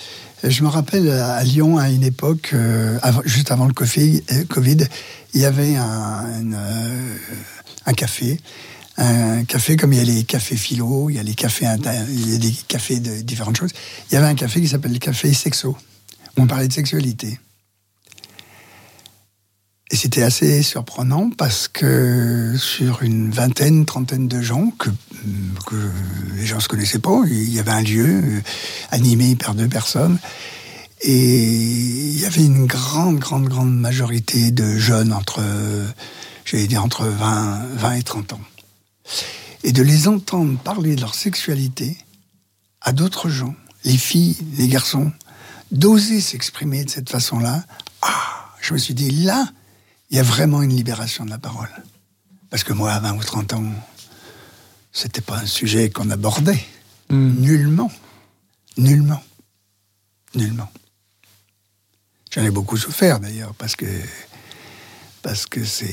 [0.45, 4.79] Je me rappelle à Lyon, à une époque, euh, juste avant le Covid, euh, Covid,
[5.35, 7.17] il y avait euh,
[7.87, 8.41] un café.
[8.97, 11.67] Un café comme il y a les cafés philo, il y a les cafés,
[12.09, 13.73] il y a des cafés de différentes choses.
[14.11, 15.77] Il y avait un café qui s'appelle le café sexo.
[16.37, 17.39] On parlait de sexualité.
[19.93, 24.91] Et c'était assez surprenant parce que sur une vingtaine, trentaine de gens que,
[25.67, 25.91] que
[26.35, 28.41] les gens ne se connaissaient pas, il y avait un lieu euh,
[28.91, 30.19] animé par deux personnes.
[31.01, 35.89] Et il y avait une grande, grande, grande majorité de jeunes entre, euh,
[36.45, 38.41] j'allais dire, entre 20, 20 et 30 ans.
[39.65, 41.97] Et de les entendre parler de leur sexualité
[42.81, 43.55] à d'autres gens,
[43.85, 45.11] les filles, les garçons,
[45.73, 47.65] d'oser s'exprimer de cette façon-là,
[48.03, 49.49] ah, je me suis dit, là,
[50.11, 51.71] il y a vraiment une libération de la parole.
[52.51, 53.65] Parce que moi, à 20 ou 30 ans,
[54.93, 56.65] c'était pas un sujet qu'on abordait.
[57.09, 57.41] Hmm.
[57.41, 57.91] Nullement.
[58.77, 59.23] Nullement.
[60.35, 60.71] Nullement.
[62.31, 63.87] J'en ai beaucoup souffert d'ailleurs, parce que
[65.23, 65.89] parce que c'est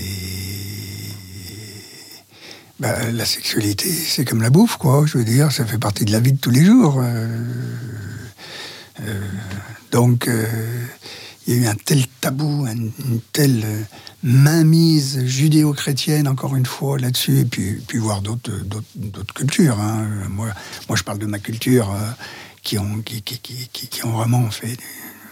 [2.80, 5.04] bah, la sexualité, c'est comme la bouffe, quoi.
[5.06, 7.02] Je veux dire, ça fait partie de la vie de tous les jours.
[7.02, 7.28] Euh,
[9.02, 9.22] euh,
[9.92, 10.46] donc, euh,
[11.50, 13.82] il y a eu un tel tabou, un- une telle euh,
[14.22, 19.80] mainmise judéo-chrétienne, encore une fois, là-dessus, et puis, puis voir d'autres, d'autres, d'autres cultures.
[19.80, 20.08] hein.
[20.30, 20.50] Moi,
[20.88, 22.12] moi, je parle de ma culture, euh,
[22.62, 24.74] qui, ont, qui, qui, qui, ont vraiment fait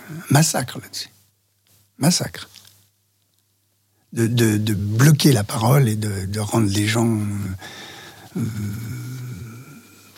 [0.10, 1.10] un massacre là-dessus.
[2.00, 2.50] Massacre.
[4.14, 8.42] De, de- bloquer la parole et de, rendre les gens euh, euh,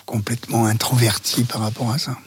[0.06, 2.18] complètement introvertis par rapport à ça.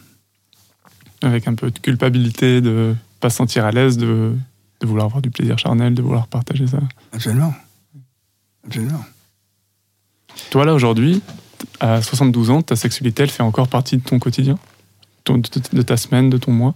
[1.23, 4.35] Avec un peu de culpabilité, de pas se sentir à l'aise, de,
[4.81, 6.81] de vouloir avoir du plaisir charnel, de vouloir partager ça.
[7.13, 7.55] Absolument.
[8.67, 9.05] Absolument.
[10.51, 11.23] Toi, là, aujourd'hui,
[11.81, 14.59] à 72 ans, ta sexualité, elle fait encore partie de ton quotidien?
[15.25, 15.39] Ton-
[15.73, 16.73] de, ta semaine, de ton mois?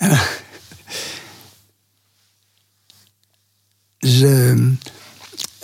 [4.02, 4.56] Je, euh,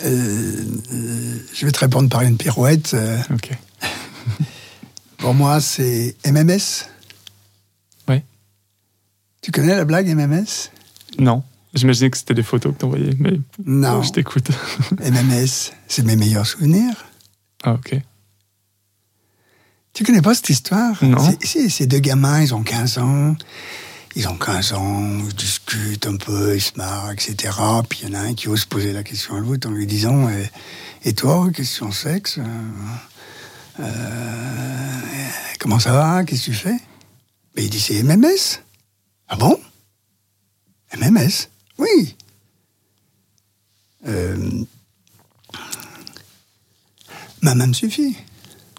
[0.03, 2.93] euh, je vais te répondre par une pirouette.
[2.93, 3.51] Euh, Ok.
[5.17, 6.89] Pour moi, c'est MMS.
[9.43, 10.71] Tu connais la blague MMS
[11.19, 11.43] Non.
[11.75, 14.01] J'imaginais que c'était des photos que t'envoyais, mais Non.
[14.01, 14.49] je t'écoute.
[14.99, 17.05] MMS, c'est mes meilleurs souvenirs.
[17.63, 17.95] ah, ok.
[19.93, 21.03] Tu connais pas cette histoire?
[21.03, 21.19] Non.
[21.43, 23.35] Ces deux gamins, ils ont 15 ans.
[24.15, 27.53] Ils ont 15 ans, ils discutent un peu, ils se marrent, etc.
[27.89, 29.85] Puis il y en a un qui ose poser la question à l'autre en lui
[29.85, 30.43] disant euh,
[31.03, 32.43] Et toi, question sexe euh,
[33.79, 34.99] euh,
[35.59, 36.23] Comment ça va?
[36.23, 36.77] Qu'est-ce que tu fais
[37.55, 38.61] Mais il dit C'est MMS.
[39.29, 39.59] Ah bon?
[40.97, 42.15] MMS Oui.
[44.07, 44.65] Euh,
[47.41, 48.15] Maman me suffit.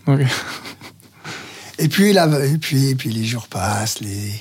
[1.78, 4.32] Et puis, là, et puis, et puis les jours passent, les,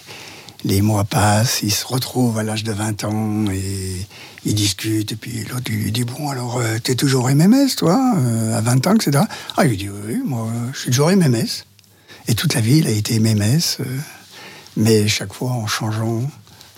[0.64, 4.06] les mois passent, ils se retrouvent à l'âge de 20 ans et
[4.46, 5.12] ils discutent.
[5.12, 8.88] Et puis l'autre lui dit Bon, alors, euh, t'es toujours MMS, toi, euh, à 20
[8.88, 9.24] ans, etc.
[9.58, 11.66] Ah, il lui dit Oui, moi, je suis toujours MMS.
[12.28, 13.98] Et toute la vie, il a été MMS, euh,
[14.78, 16.22] mais chaque fois en changeant,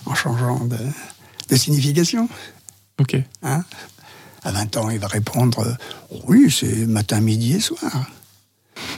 [0.04, 0.78] en changeant de,
[1.48, 2.28] de signification.
[3.00, 3.16] Ok.
[3.42, 3.64] Hein?
[4.42, 5.76] À 20 ans, il va répondre
[6.26, 8.10] Oui, c'est matin, midi et soir,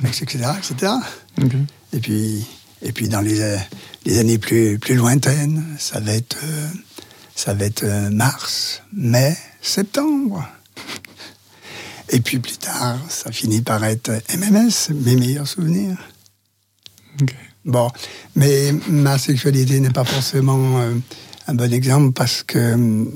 [0.04, 0.50] etc.
[0.58, 0.92] etc.
[1.42, 1.54] Ok.
[1.92, 2.46] Et puis,
[2.82, 3.58] et puis dans les,
[4.04, 6.68] les années plus, plus lointaines, ça va être, euh,
[7.34, 10.46] ça va être euh, mars, mai, septembre.
[12.10, 15.98] Et puis plus tard, ça finit par être MMS, mes meilleurs souvenirs.
[17.20, 17.34] Ok.
[17.68, 17.90] Bon,
[18.34, 20.94] mais ma sexualité n'est pas forcément euh,
[21.48, 23.06] un bon exemple parce que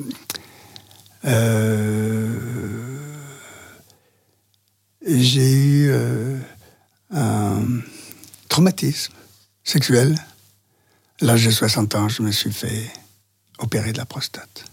[1.25, 2.39] euh,
[5.07, 6.39] j'ai eu euh,
[7.15, 7.63] un
[8.51, 9.15] traumatisme
[9.65, 10.17] sexuel.
[11.23, 12.93] À l'âge de 60 ans, je me suis fait
[13.59, 14.67] opérer de la prostate.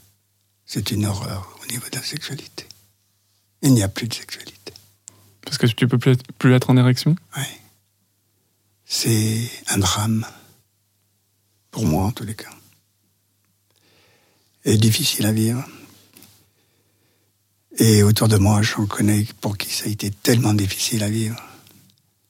[0.66, 2.68] C'est une horreur au niveau de la sexualité.
[3.62, 4.74] Il n'y a plus de sexualité.
[5.46, 7.16] Parce que tu peux plus être, plus être en érection?
[7.38, 7.44] Oui.
[8.92, 10.26] C'est un drame.
[11.70, 12.50] Pour moi, en tous les cas.
[14.66, 15.64] Et difficile à vivre.
[17.78, 21.40] Et autour de moi, j'en connais pour qui ça a été tellement difficile à vivre,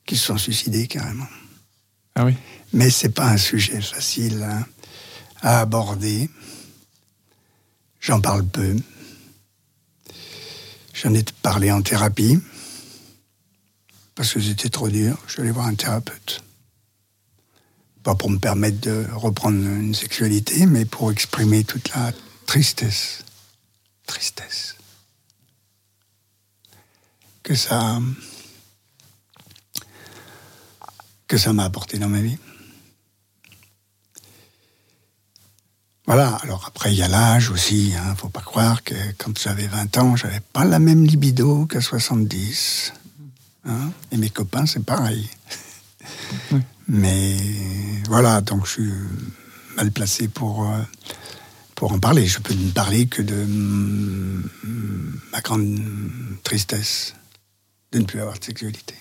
[0.05, 1.27] qu'ils se sont suicidés carrément.
[2.15, 2.35] Ah oui
[2.73, 4.65] Mais c'est pas un sujet facile hein,
[5.41, 6.29] à aborder.
[8.01, 8.75] J'en parle peu.
[10.93, 12.37] J'en ai parlé en thérapie
[14.13, 15.17] parce que c'était trop dur.
[15.27, 16.43] Je suis allé voir un thérapeute.
[18.03, 22.11] Pas pour me permettre de reprendre une sexualité, mais pour exprimer toute la
[22.45, 23.23] tristesse.
[24.05, 24.75] Tristesse.
[27.43, 27.99] Que ça.
[31.27, 32.37] que ça m'a apporté dans ma vie.
[36.07, 39.67] Voilà, alors après il y a l'âge aussi, hein, faut pas croire que quand j'avais
[39.67, 42.93] 20 ans, j'avais pas la même libido qu'à 70.
[43.65, 45.29] Hein, et mes copains, c'est pareil.
[46.51, 46.61] Oui.
[46.89, 47.37] Mais
[48.07, 48.91] voilà, donc je suis
[49.77, 50.81] mal placé pour, euh,
[51.75, 52.25] pour en parler.
[52.25, 53.45] Je peux ne parler que de
[55.31, 55.79] ma grande
[56.43, 57.15] tristesse
[57.91, 58.95] de ne plus avoir de sexualité.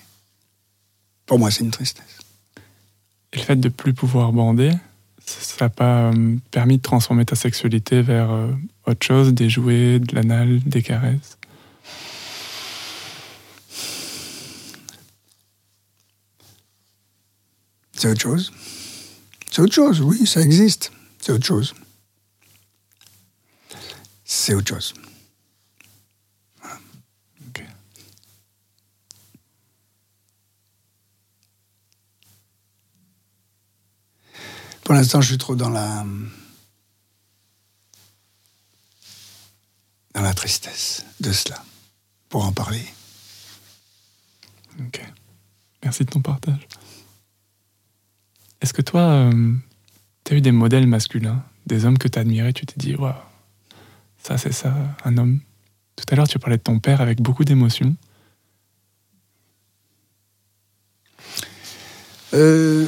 [1.25, 2.19] Pour moi, c'est une tristesse.
[3.33, 4.71] Et le fait de plus pouvoir bander,
[5.25, 8.51] ça n'a pas euh, permis de transformer ta sexualité vers euh,
[8.85, 11.37] autre chose, des jouets, de l'anal, des caresses?
[17.99, 18.53] C'est autre chose.
[19.51, 20.93] C'est autre chose, oui, ça existe.
[21.19, 21.73] C'est autre chose.
[24.23, 24.93] C'est autre chose.
[27.49, 27.65] Ok.
[34.85, 36.05] Pour l'instant, je suis trop dans la.
[40.13, 41.61] dans la tristesse de cela,
[42.29, 42.85] pour en parler.
[45.83, 46.65] Merci de ton partage.
[48.61, 49.29] Est-ce que toi,
[50.23, 53.13] tu as eu des modèles masculins, des hommes que tu admirés, tu t'es dit, waouh,
[54.21, 54.73] ça c'est ça,
[55.05, 55.39] un homme
[55.95, 57.95] Tout à l'heure, tu parlais de ton père avec beaucoup d'émotion.
[62.33, 62.87] Euh,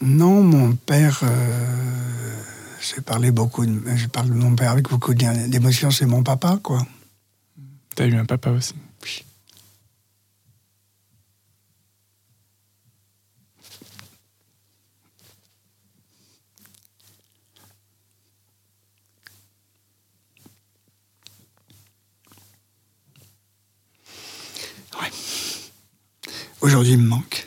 [0.00, 1.20] non, mon père.
[1.24, 2.34] euh,
[2.80, 3.66] j'ai parlé beaucoup.
[3.66, 5.90] de- Je parle de mon père avec beaucoup d'émotion.
[5.90, 6.86] C'est mon papa, quoi.
[7.96, 8.74] Tu as eu un papa aussi.
[26.60, 27.46] Aujourd'hui, il me manque.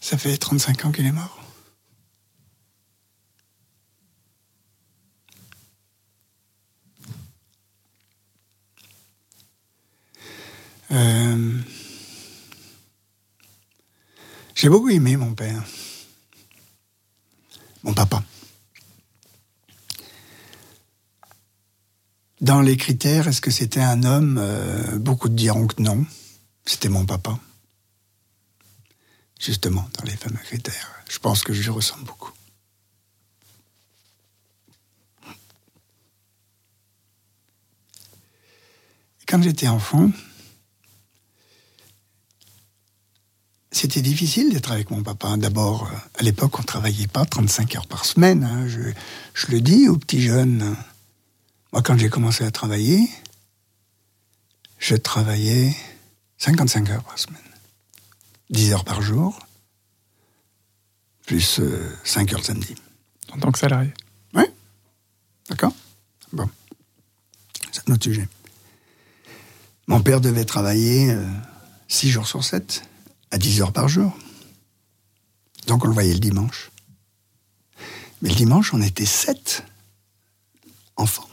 [0.00, 1.40] Ça fait 35 ans qu'il est mort.
[10.90, 11.60] Euh,
[14.54, 15.62] J'ai beaucoup aimé mon père.
[17.82, 18.22] Mon papa.
[22.44, 26.04] Dans les critères, est-ce que c'était un homme Euh, Beaucoup diront que non.
[26.66, 27.38] C'était mon papa.
[29.40, 30.90] Justement, dans les fameux critères.
[31.08, 32.32] Je pense que je lui ressemble beaucoup.
[39.26, 40.10] Quand j'étais enfant,
[43.70, 45.36] c'était difficile d'être avec mon papa.
[45.36, 48.44] D'abord, euh, à l'époque, on ne travaillait pas 35 heures par semaine.
[48.44, 48.68] hein.
[48.68, 50.76] Je le dis aux petits jeunes.
[51.74, 53.10] Moi, quand j'ai commencé à travailler,
[54.78, 55.74] je travaillais
[56.38, 57.42] 55 heures par semaine.
[58.50, 59.36] 10 heures par jour,
[61.26, 61.60] plus
[62.04, 62.76] 5 heures le samedi.
[63.32, 63.92] En tant que salarié.
[64.34, 64.44] Oui
[65.48, 65.72] D'accord
[66.32, 66.48] Bon.
[67.72, 68.28] C'est un autre sujet.
[69.88, 71.12] Mon père devait travailler
[71.88, 72.84] 6 jours sur 7,
[73.32, 74.16] à 10 heures par jour.
[75.66, 76.70] Donc on le voyait le dimanche.
[78.22, 79.64] Mais le dimanche, on était 7
[80.94, 81.28] enfants.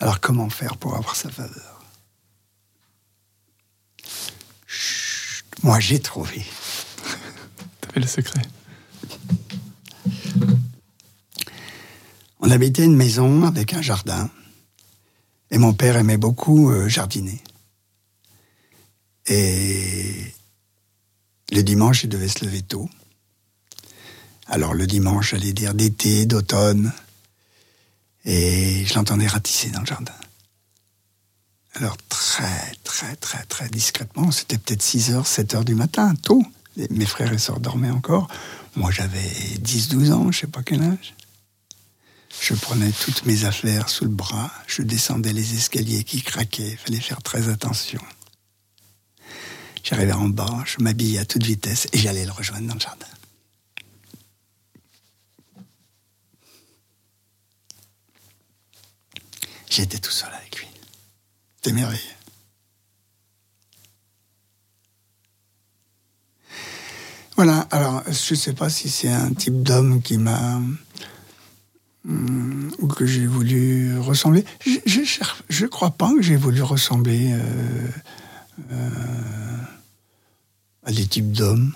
[0.00, 1.84] Alors comment faire pour avoir sa faveur?
[4.66, 6.44] Chut, Moi, j'ai trouvé.
[7.80, 8.42] T'avais le secret.
[12.40, 14.30] On habitait une maison avec un jardin.
[15.50, 17.42] Et mon père aimait beaucoup euh, jardiner.
[19.26, 20.34] Et
[21.50, 22.88] le dimanche, il devait se lever tôt.
[24.46, 26.92] Alors le dimanche, j'allais dire d'été, d'automne.
[28.24, 30.14] Et je l'entendais ratisser dans le jardin.
[31.74, 36.42] Alors très, très, très, très discrètement, c'était peut-être 6 heures, 7 heures du matin, tôt.
[36.90, 38.28] Mes frères et sœurs dormaient encore.
[38.76, 41.14] Moi, j'avais 10, 12 ans, je sais pas quel âge.
[42.40, 46.76] Je prenais toutes mes affaires sous le bras, je descendais les escaliers qui craquaient, il
[46.76, 48.00] fallait faire très attention.
[49.82, 53.06] J'arrivais en bas, je m'habillais à toute vitesse et j'allais le rejoindre dans le jardin.
[59.78, 60.66] J'étais tout seul avec lui.
[61.54, 62.02] C'était merveilleux.
[67.36, 70.60] Voilà, alors je ne sais pas si c'est un type d'homme qui m'a.
[72.04, 74.44] hum, ou que j'ai voulu ressembler.
[74.66, 77.88] Je ne crois pas que j'ai voulu ressembler euh,
[78.72, 78.90] euh,
[80.82, 81.72] à des types d'hommes.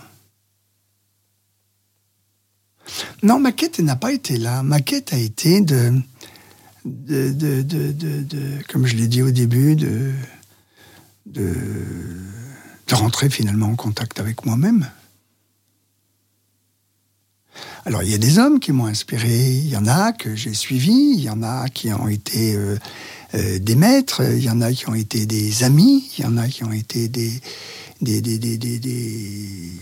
[3.22, 4.64] Non, ma quête n'a pas été là.
[4.64, 6.02] Ma quête a été de,
[6.84, 10.12] de, de, de, de- comme je l'ai dit au début, de,
[11.26, 11.52] de,
[12.94, 14.86] rentrer finalement en contact avec moi-même.
[17.84, 20.54] Alors, il y a des hommes qui m'ont inspiré, il y en a que j'ai
[20.54, 22.76] suivis, il y en a qui ont été euh,
[23.34, 26.36] euh, des maîtres, il y en a qui ont été des amis, il y en
[26.36, 27.32] a qui ont été des,
[28.00, 29.72] des, des, des, des, des-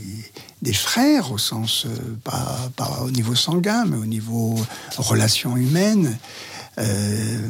[0.63, 4.59] des frères, au sens, euh, pas, pas au niveau sanguin, mais au niveau
[4.99, 6.19] relation humaine.
[6.81, 7.49] Euh,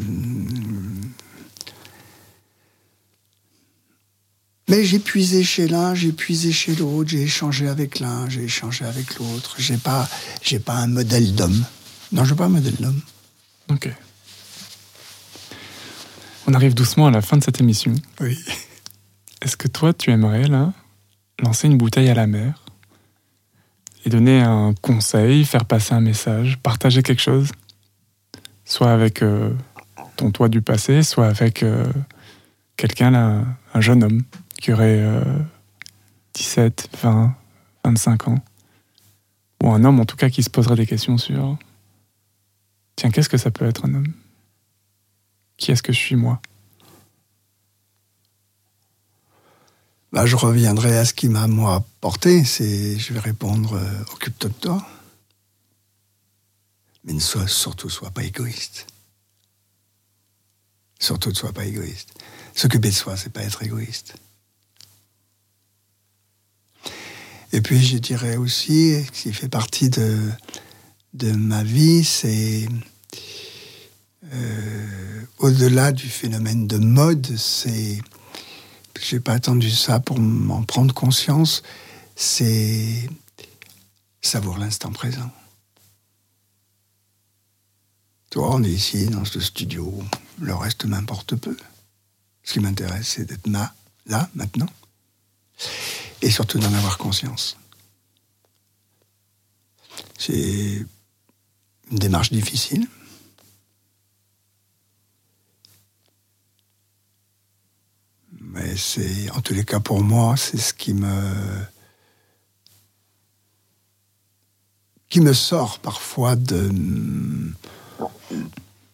[4.69, 8.85] mais j'ai puisé chez l'un, j'ai puisé chez l'autre, j'ai échangé avec l'un, j'ai échangé
[8.85, 9.57] avec l'autre.
[9.59, 10.09] J'ai pas,
[10.43, 11.65] j'ai pas un modèle d'homme.
[12.13, 13.01] Non, je n'ai pas un modèle d'homme.
[13.71, 13.89] Ok.
[16.47, 17.95] On arrive doucement à la fin de cette émission.
[18.21, 18.39] Oui.
[19.43, 20.73] Est-ce que toi, tu aimerais, là,
[21.39, 22.65] lancer une bouteille à la mer
[24.05, 27.51] et donner un conseil, faire passer un message, partager quelque chose?
[28.71, 29.53] Soit avec euh,
[30.17, 31.85] ton toi du passé, soit avec euh,
[32.77, 33.45] quelqu'un,
[33.75, 34.23] un jeune homme
[34.61, 35.25] qui aurait euh,
[36.35, 37.35] 17, 20,
[37.85, 38.39] 25 ans.
[39.65, 41.59] Ou un homme, en tout cas, qui se poserait des questions sur
[42.95, 44.13] Tiens, qu'est-ce que ça peut être un homme?
[45.57, 46.41] Qui est-ce que je suis, moi?
[50.13, 52.45] Bah, je reviendrai à ce qui m'a, moi, porté.
[52.45, 54.87] C'est, je vais répondre, euh, occupe-toi de toi.
[57.05, 58.87] Mais ne sois, surtout, sois pas égoïste.
[60.99, 62.11] Surtout, ne sois pas égoïste.
[62.55, 64.15] S'occuper de soi, c'est pas être égoïste.
[67.53, 70.31] Et puis, je dirais aussi, ce qui fait partie de,
[71.15, 72.69] de ma vie, c'est
[74.33, 78.01] euh, au-delà du phénomène de mode, c'est
[79.01, 81.63] j'ai pas attendu ça pour m'en prendre conscience,
[82.17, 83.09] c'est
[84.21, 85.31] savoir l'instant présent.
[88.31, 89.93] Toi, on est ici dans ce studio,
[90.39, 91.57] le reste m'importe peu.
[92.45, 93.75] Ce qui m'intéresse, c'est d'être là,
[94.07, 94.69] là, maintenant,
[96.23, 97.57] et surtout d'en avoir conscience.
[100.17, 100.87] C'est
[101.91, 102.87] une démarche difficile.
[108.41, 111.65] Mais c'est, en tous les cas pour moi, c'est ce qui me,
[115.09, 116.71] qui me sort parfois de,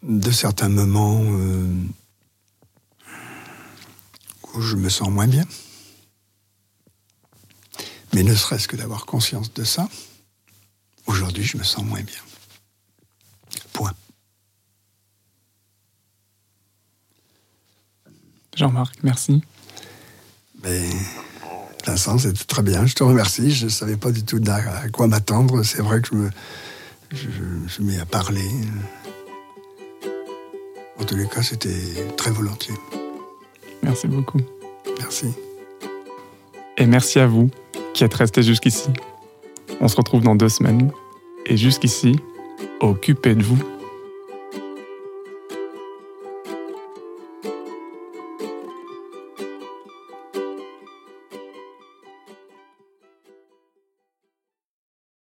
[0.03, 1.69] de certains moments euh,
[4.55, 5.45] où je me sens moins bien.
[8.15, 9.89] Mais ne serait-ce que d'avoir conscience de ça,
[11.07, 12.21] aujourd'hui je me sens moins bien.
[13.73, 13.93] Point.
[18.57, 19.43] Jean-Marc, merci.
[20.63, 20.89] Mais
[21.87, 22.87] Vincent, c'était très bien.
[22.87, 23.51] Je te remercie.
[23.51, 25.63] Je ne savais pas du tout à quoi m'attendre.
[25.63, 26.31] C'est vrai que je me,
[27.13, 28.49] je, je- je me mets à parler.
[30.99, 32.75] En tous les cas, c'était très volontiers.
[33.83, 34.41] Merci beaucoup.
[34.99, 35.27] Merci.
[36.79, 37.51] Et merci à vous
[37.95, 38.89] qui êtes restés jusqu'ici.
[39.81, 40.91] On se retrouve dans deux semaines.
[41.47, 42.17] Et jusqu'ici,
[42.81, 43.59] occupez de vous.